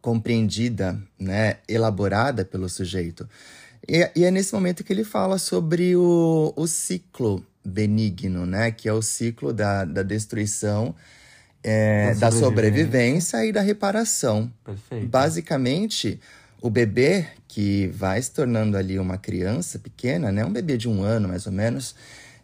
[0.01, 3.29] compreendida, né, elaborada pelo sujeito.
[3.85, 8.87] E, e é nesse momento que ele fala sobre o, o ciclo benigno, né, que
[8.87, 10.95] é o ciclo da, da destruição,
[11.61, 12.45] é, Da da sobrevivência.
[12.45, 14.49] sobrevivência e da reparação.
[14.63, 15.07] Perfeito.
[15.07, 16.17] Basicamente,
[16.61, 21.03] o bebê que vai se tornando ali uma criança pequena, né, um bebê de um
[21.03, 21.93] ano mais ou menos,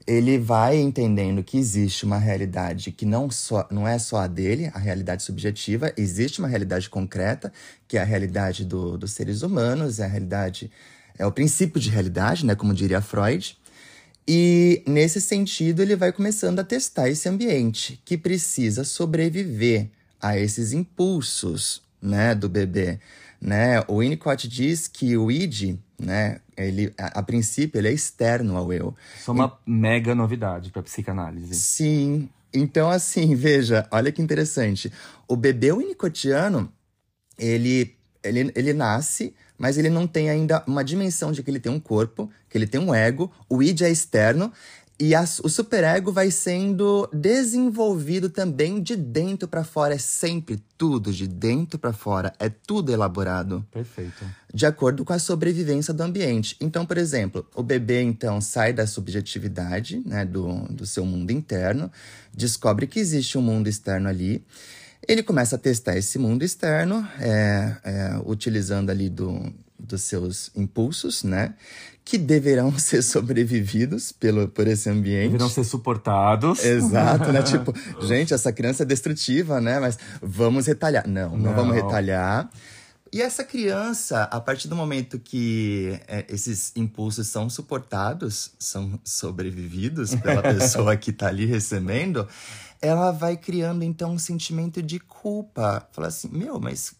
[0.06, 4.70] ele vai entendendo que existe uma realidade que não, só, não é só a dele,
[4.74, 7.52] a realidade subjetiva, existe uma realidade concreta,
[7.88, 10.70] que é a realidade do- dos seres humanos, é a realidade,
[11.18, 13.58] é o princípio de realidade, né, como diria Freud.
[14.28, 19.90] E nesse sentido, ele vai começando a testar esse ambiente que precisa sobreviver
[20.22, 23.00] a esses impulsos, né, do bebê,
[23.42, 23.82] né?
[23.88, 28.72] O Winnicott diz que o id, né, ele a, a princípio ele é externo ao
[28.72, 28.96] eu.
[29.18, 31.56] Isso é uma mega novidade para psicanálise.
[31.56, 32.30] Sim.
[32.54, 34.92] Então assim, veja, olha que interessante.
[35.28, 36.72] O bebê winnicottiano,
[37.38, 41.72] ele ele, ele nasce, mas ele não tem ainda uma dimensão de que ele tem
[41.72, 44.52] um corpo, que ele tem um ego, o id é externo,
[45.00, 49.96] E a, o superego vai sendo desenvolvido também de dentro para fora.
[49.96, 52.32] É sempre tudo de dentro para fora.
[52.40, 53.66] É tudo elaborado.
[53.72, 54.24] Perfeito.
[54.54, 56.56] De acordo com a sobrevivência do ambiente.
[56.62, 61.92] Então, por exemplo, o bebê então sai da subjetividade, né, do, do seu mundo interno,
[62.32, 64.46] descobre que existe um mundo externo ali.
[65.08, 71.24] Ele começa a testar esse mundo externo, é, é, utilizando ali do, dos seus impulsos,
[71.24, 71.56] né?
[72.06, 75.32] Que deverão ser sobrevividos pelo, por esse ambiente.
[75.32, 76.64] Deverão ser suportados.
[76.64, 77.42] Exato, né?
[77.44, 79.80] tipo, gente, essa criança é destrutiva, né?
[79.80, 81.08] Mas vamos retalhar.
[81.08, 82.50] Não, não, não vamos retalhar.
[83.14, 90.16] E essa criança, a partir do momento que é, esses impulsos são suportados, são sobrevividos
[90.16, 92.28] pela pessoa que tá ali recebendo,
[92.82, 95.88] ela vai criando então um sentimento de culpa.
[95.92, 96.96] Fala assim: meu, mas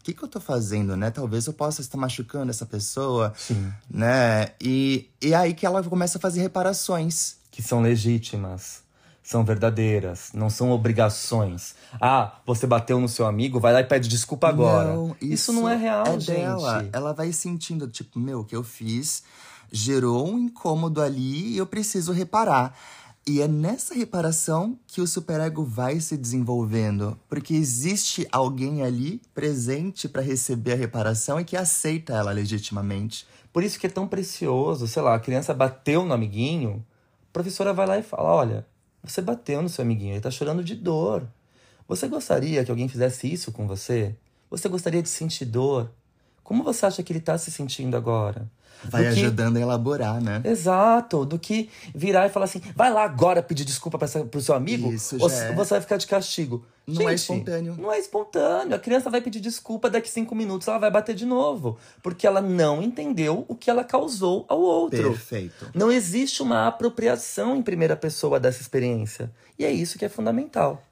[0.00, 1.10] o que, que eu tô fazendo, né?
[1.10, 3.70] Talvez eu possa estar machucando essa pessoa, Sim.
[3.88, 4.48] né?
[4.58, 7.36] E, e aí que ela começa a fazer reparações.
[7.50, 8.82] Que são legítimas,
[9.22, 11.74] são verdadeiras, não são obrigações.
[12.00, 14.94] Ah, você bateu no seu amigo, vai lá e pede desculpa agora.
[14.94, 16.38] Não, isso, isso não é real, é gente.
[16.38, 16.88] Dela.
[16.94, 19.22] Ela vai sentindo, tipo, meu, o que eu fiz
[19.70, 22.74] gerou um incômodo ali e eu preciso reparar.
[23.26, 30.08] E é nessa reparação que o superego vai se desenvolvendo, porque existe alguém ali presente
[30.08, 33.26] para receber a reparação e que aceita ela legitimamente.
[33.52, 36.84] Por isso que é tão precioso, sei lá, a criança bateu no amiguinho,
[37.28, 38.66] a professora vai lá e fala: "Olha,
[39.02, 41.28] você bateu no seu amiguinho, ele tá chorando de dor.
[41.86, 44.16] Você gostaria que alguém fizesse isso com você?
[44.50, 45.90] Você gostaria de sentir dor?
[46.42, 48.48] Como você acha que ele tá se sentindo agora?"
[48.84, 50.40] Vai ajudando a elaborar, né?
[50.44, 51.24] Exato.
[51.24, 54.54] Do que virar e falar assim, vai lá agora pedir desculpa pra essa, pro seu
[54.54, 55.52] amigo, Isso ou é.
[55.52, 56.64] você vai ficar de castigo.
[56.86, 57.76] Não é Gente, espontâneo.
[57.78, 58.74] Não é espontâneo.
[58.74, 61.78] A criança vai pedir desculpa, daqui cinco minutos ela vai bater de novo.
[62.02, 65.10] Porque ela não entendeu o que ela causou ao outro.
[65.10, 65.70] Perfeito.
[65.74, 69.30] Não existe uma apropriação em primeira pessoa dessa experiência.
[69.58, 70.82] E é isso que é fundamental.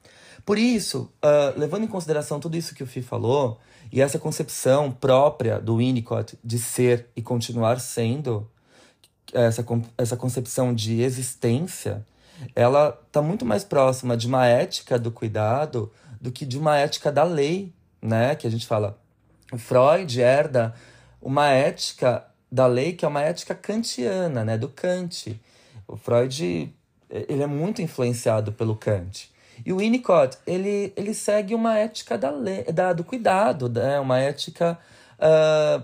[0.45, 3.59] Por isso, uh, levando em consideração tudo isso que o Fih falou,
[3.93, 8.49] e essa concepção própria do Winnicott de ser e continuar sendo,
[9.33, 9.65] essa,
[9.97, 12.05] essa concepção de existência,
[12.55, 17.11] ela está muito mais próxima de uma ética do cuidado do que de uma ética
[17.11, 18.35] da lei, né?
[18.35, 18.99] Que a gente fala.
[19.53, 20.75] O Freud herda
[21.21, 24.59] uma ética da lei que é uma ética kantiana, né?
[24.59, 25.41] Do Kant.
[25.87, 26.75] O Freud
[27.11, 29.31] ele é muito influenciado pelo Kant.
[29.65, 33.99] E o Winnicott, ele, ele segue uma ética da, lei, da do cuidado, né?
[34.01, 34.79] uma ética
[35.19, 35.83] uh,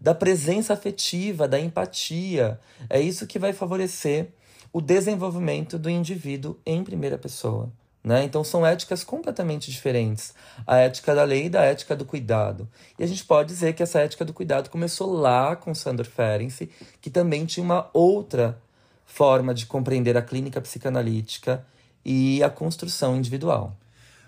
[0.00, 2.58] da presença afetiva, da empatia.
[2.90, 4.28] É isso que vai favorecer
[4.72, 7.70] o desenvolvimento do indivíduo em primeira pessoa.
[8.02, 8.24] Né?
[8.24, 10.34] Então são éticas completamente diferentes.
[10.66, 12.68] A ética da lei e da ética do cuidado.
[12.98, 16.68] E a gente pode dizer que essa ética do cuidado começou lá com Sandor Ferenczi,
[17.00, 18.60] que também tinha uma outra
[19.06, 21.64] forma de compreender a clínica psicanalítica
[22.04, 23.76] e a construção individual.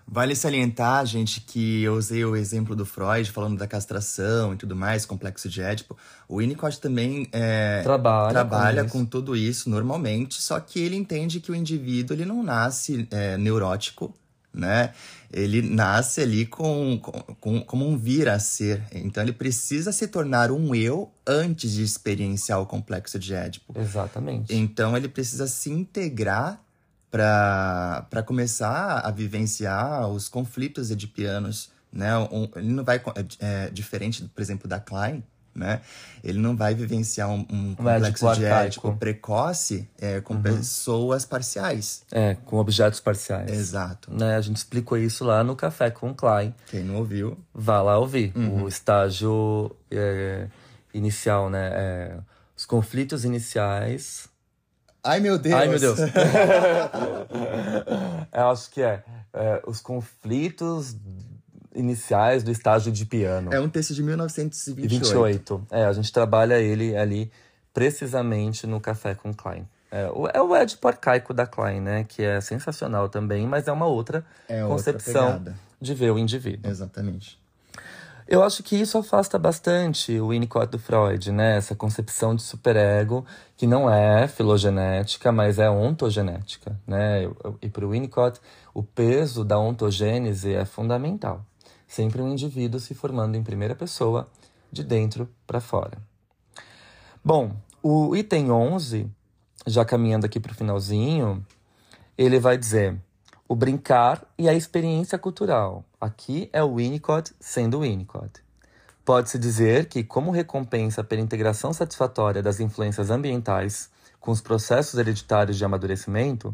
[0.07, 4.77] Vale salientar, gente, que eu usei o exemplo do Freud falando da castração e tudo
[4.77, 5.97] mais, complexo de Édipo.
[6.29, 11.41] O Winnicott também é, trabalha, trabalha com, com, tudo isso normalmente, só que ele entende
[11.41, 14.15] que o indivíduo ele não nasce é, neurótico,
[14.53, 14.93] né?
[15.33, 17.01] Ele nasce ali com,
[17.41, 18.85] com, como um vir a ser.
[18.93, 23.75] Então ele precisa se tornar um eu antes de experienciar o complexo de Édipo.
[23.77, 24.55] Exatamente.
[24.55, 26.63] Então ele precisa se integrar
[27.15, 32.19] para começar a vivenciar os conflitos edipianos, né?
[32.19, 33.01] Um, ele não vai
[33.39, 35.23] é, diferente, por exemplo, da Klein,
[35.55, 35.81] né?
[36.25, 40.43] Ele não vai vivenciar um, um complexo de ético precoce é, com uhum.
[40.43, 42.03] pessoas parciais.
[42.11, 43.49] É, com objetos parciais.
[43.49, 44.13] Exato.
[44.13, 44.35] Né?
[44.35, 46.53] A gente explicou isso lá no Café com o Klein.
[46.69, 47.39] Quem não ouviu...
[47.55, 48.33] Vá lá ouvir.
[48.35, 48.65] Uhum.
[48.65, 50.49] O estágio é,
[50.93, 51.71] inicial, né?
[51.73, 52.19] É,
[52.57, 54.34] os conflitos iniciais
[55.05, 55.55] Ai, meu Deus!
[55.55, 55.99] Ai, meu Deus!
[58.33, 59.03] Eu acho que é,
[59.33, 60.97] é, Os conflitos
[61.75, 63.53] iniciais do estágio de piano.
[63.53, 64.89] É um texto de 1928.
[64.89, 65.67] 28.
[65.71, 67.31] É, a gente trabalha ele ali
[67.73, 69.69] precisamente no Café com Klein.
[69.91, 72.05] É, é o Édipo arcaico da Klein, né?
[72.05, 76.71] Que é sensacional também, mas é uma outra é concepção outra de ver o indivíduo.
[76.71, 77.39] Exatamente.
[78.27, 81.59] Eu acho que isso afasta bastante o Winnicott do Freud, né?
[81.59, 87.25] Essa concepção de superego, que não é filogenética, mas é ontogenética, né?
[87.61, 88.41] E para o Winnicott,
[88.73, 91.45] o peso da ontogênese é fundamental.
[91.87, 94.27] Sempre um indivíduo se formando em primeira pessoa,
[94.73, 95.99] de dentro para fora.
[97.23, 97.53] Bom,
[97.83, 99.07] o item 11,
[99.67, 101.47] já caminhando aqui para o finalzinho,
[102.17, 102.99] ele vai dizer
[103.55, 105.85] o brincar e a experiência cultural.
[106.01, 108.43] Aqui é o Winnicott sendo Winnicott.
[109.05, 113.89] Pode-se dizer que, como recompensa pela integração satisfatória das influências ambientais
[114.19, 116.53] com os processos hereditários de amadurecimento,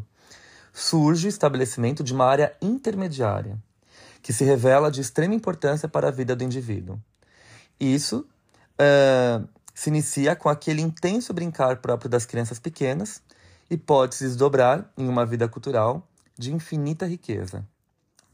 [0.71, 3.57] surge o estabelecimento de uma área intermediária,
[4.21, 6.99] que se revela de extrema importância para a vida do indivíduo.
[7.79, 8.27] Isso
[8.79, 13.23] uh, se inicia com aquele intenso brincar próprio das crianças pequenas
[13.71, 16.07] e pode se desdobrar em uma vida cultural
[16.41, 17.65] de infinita riqueza.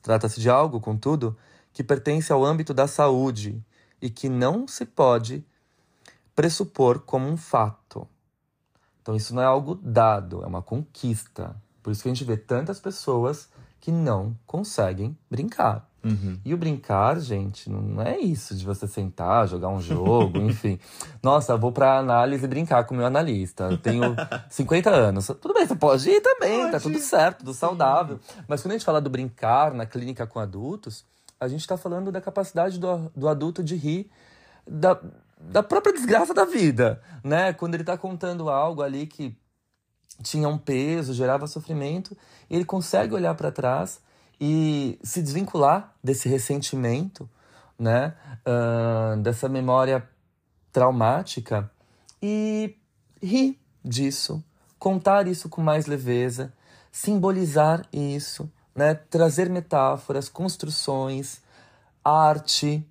[0.01, 1.38] Trata-se de algo, contudo,
[1.74, 3.62] que pertence ao âmbito da saúde
[4.01, 5.45] e que não se pode
[6.34, 8.08] pressupor como um fato.
[9.01, 11.55] Então, isso não é algo dado, é uma conquista.
[11.84, 13.49] Por isso que a gente vê tantas pessoas
[13.80, 15.86] que não conseguem brincar.
[16.04, 16.39] Uhum.
[16.45, 20.80] E o brincar, gente, não é isso de você sentar, jogar um jogo, enfim.
[21.22, 23.66] Nossa, vou pra análise brincar com o meu analista.
[23.66, 24.16] Eu tenho
[24.50, 25.28] 50 anos.
[25.28, 26.72] Tudo bem, você pode ir também, tá pode.
[26.72, 28.20] tá tudo certo, tudo saudável.
[28.48, 31.04] Mas quando a gente fala do brincar na clínica com adultos,
[31.39, 34.10] a gente está falando da capacidade do, do adulto de rir
[34.66, 35.00] da,
[35.39, 37.54] da própria desgraça da vida, né?
[37.54, 39.36] Quando ele está contando algo ali que
[40.24, 42.18] tinha um peso, gerava sofrimento,
[42.50, 44.02] ele consegue olhar para trás
[44.39, 47.29] e se desvincular desse ressentimento,
[47.77, 48.13] né?
[48.45, 50.07] Uh, dessa memória
[50.71, 51.69] traumática
[52.21, 52.75] e
[53.21, 54.43] rir disso,
[54.77, 56.53] contar isso com mais leveza,
[56.91, 58.93] simbolizar isso, né?
[58.93, 61.41] Trazer metáforas, construções,
[62.03, 62.85] arte,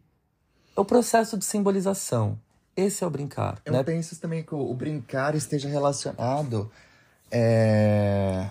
[0.75, 2.39] o processo de simbolização.
[2.77, 3.59] Esse é o brincar.
[3.65, 3.83] Eu né?
[3.83, 6.71] penso também que o brincar esteja relacionado
[7.31, 8.51] é,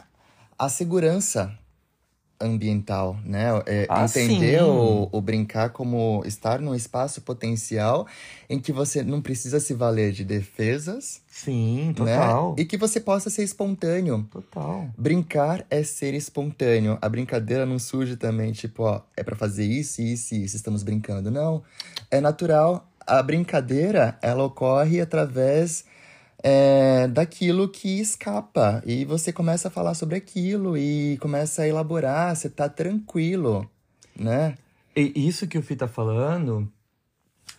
[0.57, 1.55] à segurança
[2.39, 3.45] ambiental, né?
[3.65, 8.05] É, ah, entender o, o, brincar como estar num espaço potencial
[8.49, 11.21] em que você não precisa se valer de defesas.
[11.27, 11.93] Sim, né?
[11.93, 12.49] total.
[12.49, 12.63] Né?
[12.63, 14.27] E que você possa ser espontâneo.
[14.31, 14.89] Total.
[14.97, 16.97] Brincar é ser espontâneo.
[17.01, 20.83] A brincadeira não surge também, tipo, ó, é para fazer isso, isso e isso, estamos
[20.83, 21.31] brincando.
[21.31, 21.63] Não.
[22.11, 22.88] É natural.
[23.07, 25.86] A brincadeira, ela ocorre através
[26.47, 28.83] é, daquilo que escapa.
[28.85, 33.67] E você começa a falar sobre aquilo e começa a elaborar, você tá tranquilo,
[34.15, 34.55] né?
[34.95, 36.71] E isso que o Fih tá falando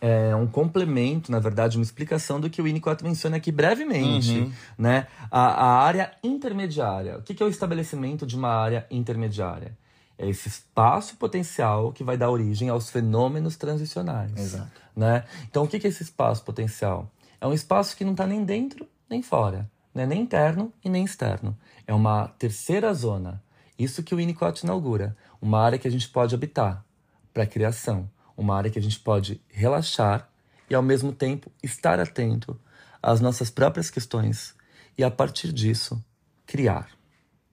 [0.01, 4.53] é um complemento, na verdade, uma explicação do que o Winnicott menciona aqui brevemente, uhum.
[4.78, 5.09] né?
[5.32, 7.18] A, a, área intermediária.
[7.18, 9.76] O que, que é o estabelecimento de uma área intermediária?
[10.16, 14.32] É esse espaço potencial que vai dar origem aos fenômenos transicionais.
[14.37, 14.80] Exato.
[14.95, 15.24] Né?
[15.51, 17.11] Então, o que, que é esse espaço potencial?
[17.41, 20.07] É um espaço que não está nem dentro nem fora, né?
[20.07, 21.57] nem interno e nem externo.
[21.87, 23.43] É uma terceira zona.
[23.78, 25.16] Isso que o Winnicott inaugura.
[25.41, 26.84] Uma área que a gente pode habitar
[27.32, 28.11] para a criação.
[28.37, 30.28] Uma área que a gente pode relaxar
[30.68, 32.59] e, ao mesmo tempo, estar atento
[33.03, 34.55] às nossas próprias questões
[34.99, 36.03] e, a partir disso,
[36.47, 36.91] criar.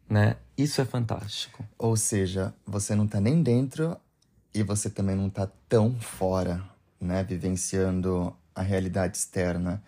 [0.09, 0.37] Né?
[0.57, 1.63] Isso é fantástico.
[1.77, 3.97] Ou seja, você não está nem dentro
[4.53, 6.63] e você também não está tão fora,
[6.99, 7.23] né?
[7.23, 9.81] Vivenciando a realidade externa.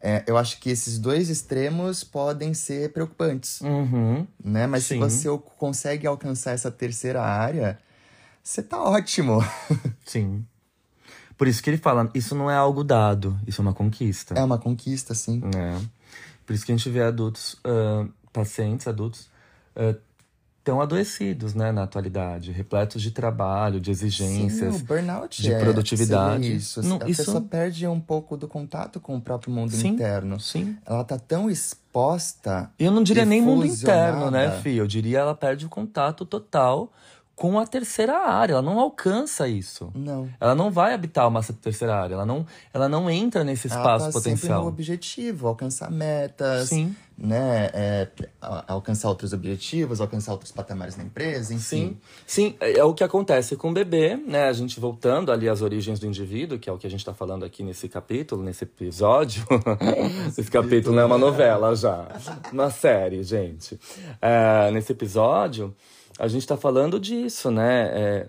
[0.00, 4.26] É, eu acho que esses dois extremos podem ser preocupantes, uhum.
[4.42, 4.66] né?
[4.66, 4.94] Mas Sim.
[4.94, 7.78] se você consegue alcançar essa terceira área,
[8.42, 9.38] você tá ótimo.
[10.04, 10.44] Sim.
[11.38, 14.34] Por isso que ele fala, isso não é algo dado, isso é uma conquista.
[14.34, 15.42] É uma conquista, sim.
[15.56, 15.76] É.
[16.46, 19.28] Por isso que a gente vê adultos, uh, pacientes adultos,
[19.74, 19.98] uh,
[20.64, 25.58] tão adoecidos, né, na atualidade, repletos de trabalho, de exigências, Sim, o burnout de é,
[25.58, 26.54] produtividade.
[26.54, 26.82] Isso.
[26.82, 27.24] Não, a isso...
[27.24, 30.38] pessoa perde um pouco do contato com o próprio mundo sim, interno.
[30.38, 30.76] Sim.
[30.86, 32.70] Ela tá tão exposta.
[32.78, 34.76] Eu não diria nem mundo interno, né, Fih?
[34.76, 36.92] Eu diria ela perde o contato total
[37.42, 38.52] com a terceira área.
[38.52, 39.90] Ela não alcança isso.
[39.96, 40.28] Não.
[40.40, 42.14] Ela não vai habitar uma terceira área.
[42.14, 44.36] Ela não, ela não entra nesse espaço ela tá potencial.
[44.36, 46.68] Sempre no objetivo, alcançar metas.
[46.68, 46.94] Sim.
[47.18, 47.68] Né?
[47.74, 48.08] É,
[48.40, 51.98] alcançar outros objetivos, alcançar outros patamares na empresa, enfim.
[52.24, 52.52] Sim.
[52.52, 54.44] Sim, é, é o que acontece com o bebê, né?
[54.44, 57.12] A gente voltando ali às origens do indivíduo, que é o que a gente está
[57.12, 59.44] falando aqui nesse capítulo, nesse episódio.
[60.38, 62.06] Esse capítulo não é uma novela já.
[62.52, 63.78] Uma série, gente.
[64.20, 65.74] É, nesse episódio
[66.18, 67.90] a gente está falando disso, né?
[67.92, 68.28] É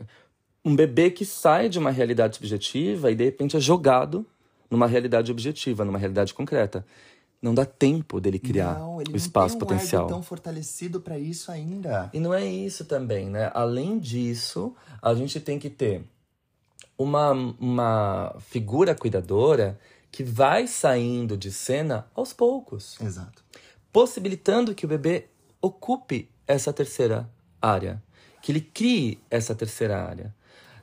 [0.65, 4.25] um bebê que sai de uma realidade subjetiva e de repente é jogado
[4.69, 6.85] numa realidade objetiva, numa realidade concreta.
[7.41, 10.07] Não dá tempo dele criar não, ele o espaço não tem um potencial.
[10.07, 12.09] tão fortalecido para isso ainda.
[12.13, 13.51] E não é isso também, né?
[13.53, 16.05] Além disso, a gente tem que ter
[16.97, 19.77] uma, uma figura cuidadora
[20.09, 22.99] que vai saindo de cena aos poucos.
[23.01, 23.43] Exato.
[23.91, 25.27] Possibilitando que o bebê
[25.61, 27.29] ocupe essa terceira
[27.63, 28.03] área,
[28.41, 30.35] que ele crie essa terceira área.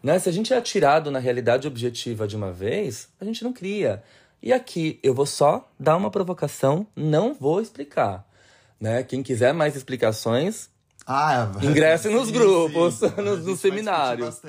[0.02, 0.18] Né?
[0.18, 4.02] Se a gente é atirado na realidade objetiva de uma vez, a gente não cria.
[4.42, 8.26] E aqui eu vou só dar uma provocação, não vou explicar.
[8.80, 9.02] Né?
[9.02, 10.70] Quem quiser mais explicações,
[11.06, 13.10] ah, ingresse nos sim, grupos, sim.
[13.22, 14.40] nos, nos seminários.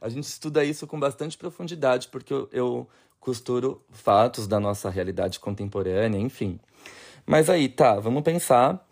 [0.00, 5.40] A gente estuda isso com bastante profundidade, porque eu, eu costuro fatos da nossa realidade
[5.40, 6.60] contemporânea, enfim.
[7.26, 8.86] Mas aí, tá, vamos pensar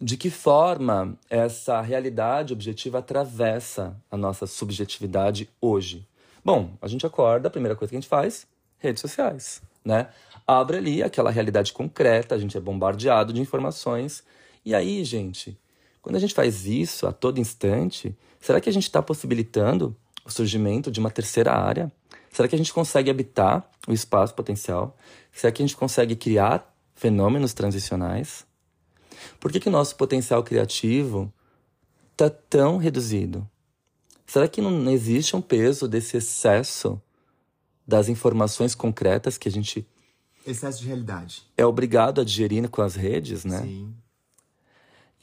[0.00, 6.06] de que forma essa realidade objetiva atravessa a nossa subjetividade hoje.
[6.44, 8.46] Bom, a gente acorda, a primeira coisa que a gente faz,
[8.78, 10.08] redes sociais, né?
[10.46, 14.22] Abre ali aquela realidade concreta, a gente é bombardeado de informações.
[14.64, 15.58] E aí, gente,
[16.00, 20.30] quando a gente faz isso a todo instante, será que a gente está possibilitando o
[20.30, 21.90] surgimento de uma terceira área?
[22.30, 24.96] Será que a gente consegue habitar o espaço potencial?
[25.32, 28.46] Será que a gente consegue criar fenômenos transicionais?
[29.38, 31.32] Por que, que o nosso potencial criativo
[32.12, 33.48] está tão reduzido?
[34.26, 37.00] Será que não existe um peso desse excesso
[37.86, 39.86] das informações concretas que a gente.
[40.44, 41.42] Excesso de realidade.
[41.56, 43.60] É obrigado a digerir com as redes, né?
[43.60, 43.94] Sim.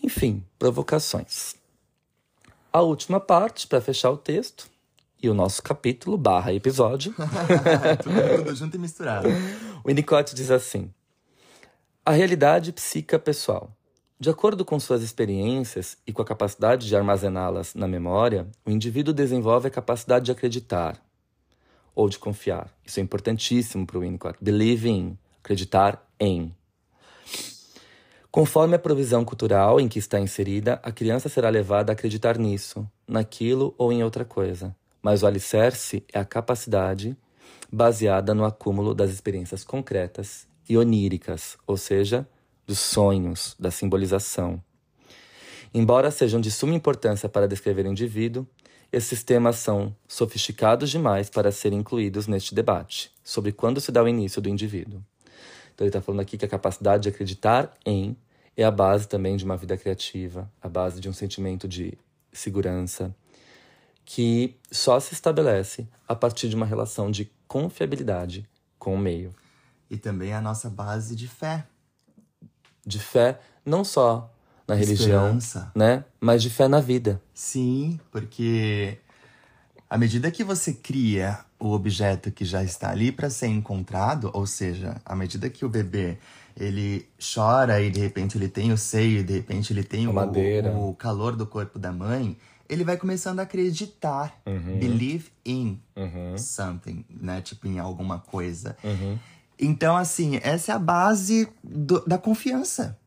[0.01, 1.55] Enfim, provocações.
[2.71, 4.67] A última parte, para fechar o texto,
[5.21, 7.13] e o nosso capítulo barra episódio.
[8.03, 9.29] tudo, junto e misturado.
[9.83, 10.93] O Winnicott diz assim:
[12.05, 13.71] A realidade psica pessoal
[14.19, 19.13] de acordo com suas experiências e com a capacidade de armazená-las na memória, o indivíduo
[19.13, 21.01] desenvolve a capacidade de acreditar
[21.95, 22.69] ou de confiar.
[22.85, 24.37] Isso é importantíssimo para o Winnicott.
[24.41, 26.55] Believe in, acreditar em.
[28.31, 32.89] Conforme a provisão cultural em que está inserida, a criança será levada a acreditar nisso,
[33.07, 34.75] naquilo ou em outra coisa.
[35.01, 37.15] Mas o alicerce é a capacidade
[37.71, 42.27] baseada no acúmulo das experiências concretas e oníricas, ou seja,
[42.65, 44.63] dos sonhos, da simbolização.
[45.73, 48.47] Embora sejam de suma importância para descrever o indivíduo,
[48.91, 54.07] esses temas são sofisticados demais para serem incluídos neste debate sobre quando se dá o
[54.07, 55.01] início do indivíduo.
[55.73, 58.15] Então, ele está falando aqui que a capacidade de acreditar em
[58.55, 61.97] é a base também de uma vida criativa, a base de um sentimento de
[62.31, 63.15] segurança,
[64.05, 68.47] que só se estabelece a partir de uma relação de confiabilidade
[68.77, 69.33] com o meio.
[69.89, 71.65] E também a nossa base de fé,
[72.85, 74.29] de fé não só
[74.67, 75.71] na religião, Esperança.
[75.75, 77.21] né, mas de fé na vida.
[77.33, 78.97] Sim, porque
[79.89, 84.45] à medida que você cria o objeto que já está ali para ser encontrado, ou
[84.45, 86.17] seja, à medida que o bebê
[86.57, 90.11] ele chora e de repente ele tem o seio, e de repente ele tem o,
[90.89, 92.37] o calor do corpo da mãe,
[92.69, 94.39] ele vai começando a acreditar,
[94.79, 95.79] believe in
[96.37, 98.75] something, né, tipo em alguma coisa.
[99.65, 102.97] Então, assim, essa é a base do- da confiança.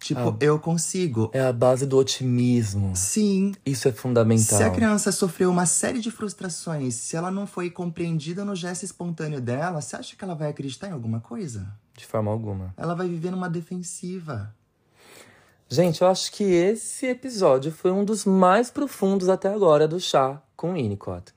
[0.00, 1.30] Tipo, eu consigo.
[1.32, 2.94] É a base do otimismo.
[2.94, 4.58] Sim, Isso é fundamental.
[4.58, 8.82] se a criança sofreu uma série de frustrações, se ela não foi compreendida no gesto
[8.82, 11.66] espontâneo dela, você acha que ela vai acreditar em alguma coisa?
[11.96, 12.74] De forma alguma.
[12.76, 14.54] Ela vai viver numa defensiva.
[15.70, 20.42] Gente, eu acho que esse episódio foi um dos mais profundos até agora do chá
[20.54, 21.32] com Winnicott.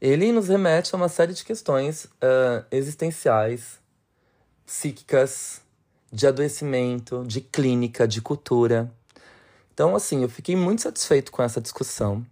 [0.00, 3.80] Ele nos remete a uma série de questões ah, existenciais,
[4.64, 5.60] psíquicas,
[6.12, 8.90] de adoecimento, de clínica, de cultura.
[9.74, 12.24] Então, assim, eu fiquei muito satisfeito com essa discussão.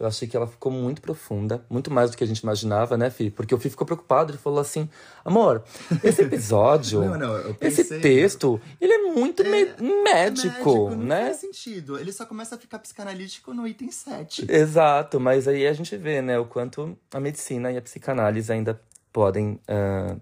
[0.00, 3.10] Eu achei que ela ficou muito profunda, muito mais do que a gente imaginava, né,
[3.10, 3.30] Fih?
[3.30, 4.88] Porque o Fih ficou preocupado, ele falou assim:
[5.22, 5.62] amor,
[6.02, 9.66] esse episódio, Não, não, eu esse pensei- texto, ele é muito me-
[10.02, 11.26] médico, Médico, não né?
[11.26, 11.98] faz sentido.
[11.98, 14.46] Ele só começa a ficar psicanalítico no item 7.
[14.50, 18.80] Exato, mas aí a gente vê, né, o quanto a medicina e a psicanálise ainda
[19.12, 20.16] podem ah,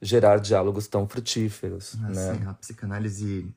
[0.00, 2.10] gerar diálogos tão frutíferos, né?
[2.30, 3.52] Assim, a psicanálise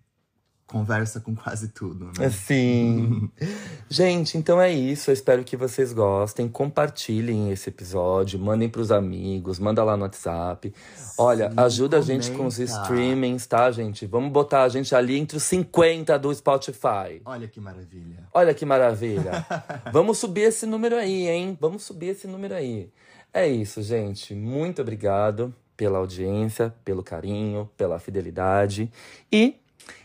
[0.73, 2.25] conversa com quase tudo, né?
[2.25, 3.29] Assim.
[3.87, 5.11] Gente, então é isso.
[5.11, 6.49] Eu espero que vocês gostem.
[6.49, 10.73] Compartilhem esse episódio, mandem pros amigos, manda lá no WhatsApp.
[11.15, 12.81] Olha, Sim, ajuda a gente com os comenta.
[12.81, 14.07] streamings, tá, gente?
[14.07, 17.21] Vamos botar a gente ali entre os 50 do Spotify.
[17.23, 18.27] Olha que maravilha.
[18.33, 19.45] Olha que maravilha.
[19.93, 21.55] Vamos subir esse número aí, hein?
[21.61, 22.89] Vamos subir esse número aí.
[23.31, 24.33] É isso, gente.
[24.33, 28.91] Muito obrigado pela audiência, pelo carinho, pela fidelidade
[29.31, 29.55] e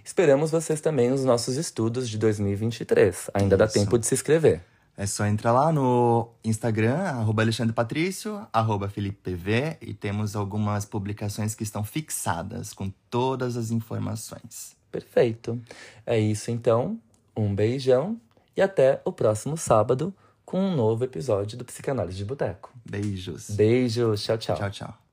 [0.04, 3.30] esperamos vocês também nos nossos estudos de 2023.
[3.34, 3.74] Ainda dá Isso.
[3.74, 4.62] tempo de se inscrever.
[4.96, 10.84] É só entrar lá no Instagram, arroba Alexandre Patrício, arroba Felipe PV, e temos algumas
[10.84, 14.76] publicações que estão fixadas com todas as informações.
[14.90, 15.60] Perfeito.
[16.04, 16.98] É isso então.
[17.36, 18.20] Um beijão
[18.56, 20.12] e até o próximo sábado
[20.44, 22.72] com um novo episódio do Psicanálise de Boteco.
[22.84, 23.50] Beijos.
[23.50, 24.56] Beijos, tchau, tchau.
[24.56, 25.07] Tchau, tchau.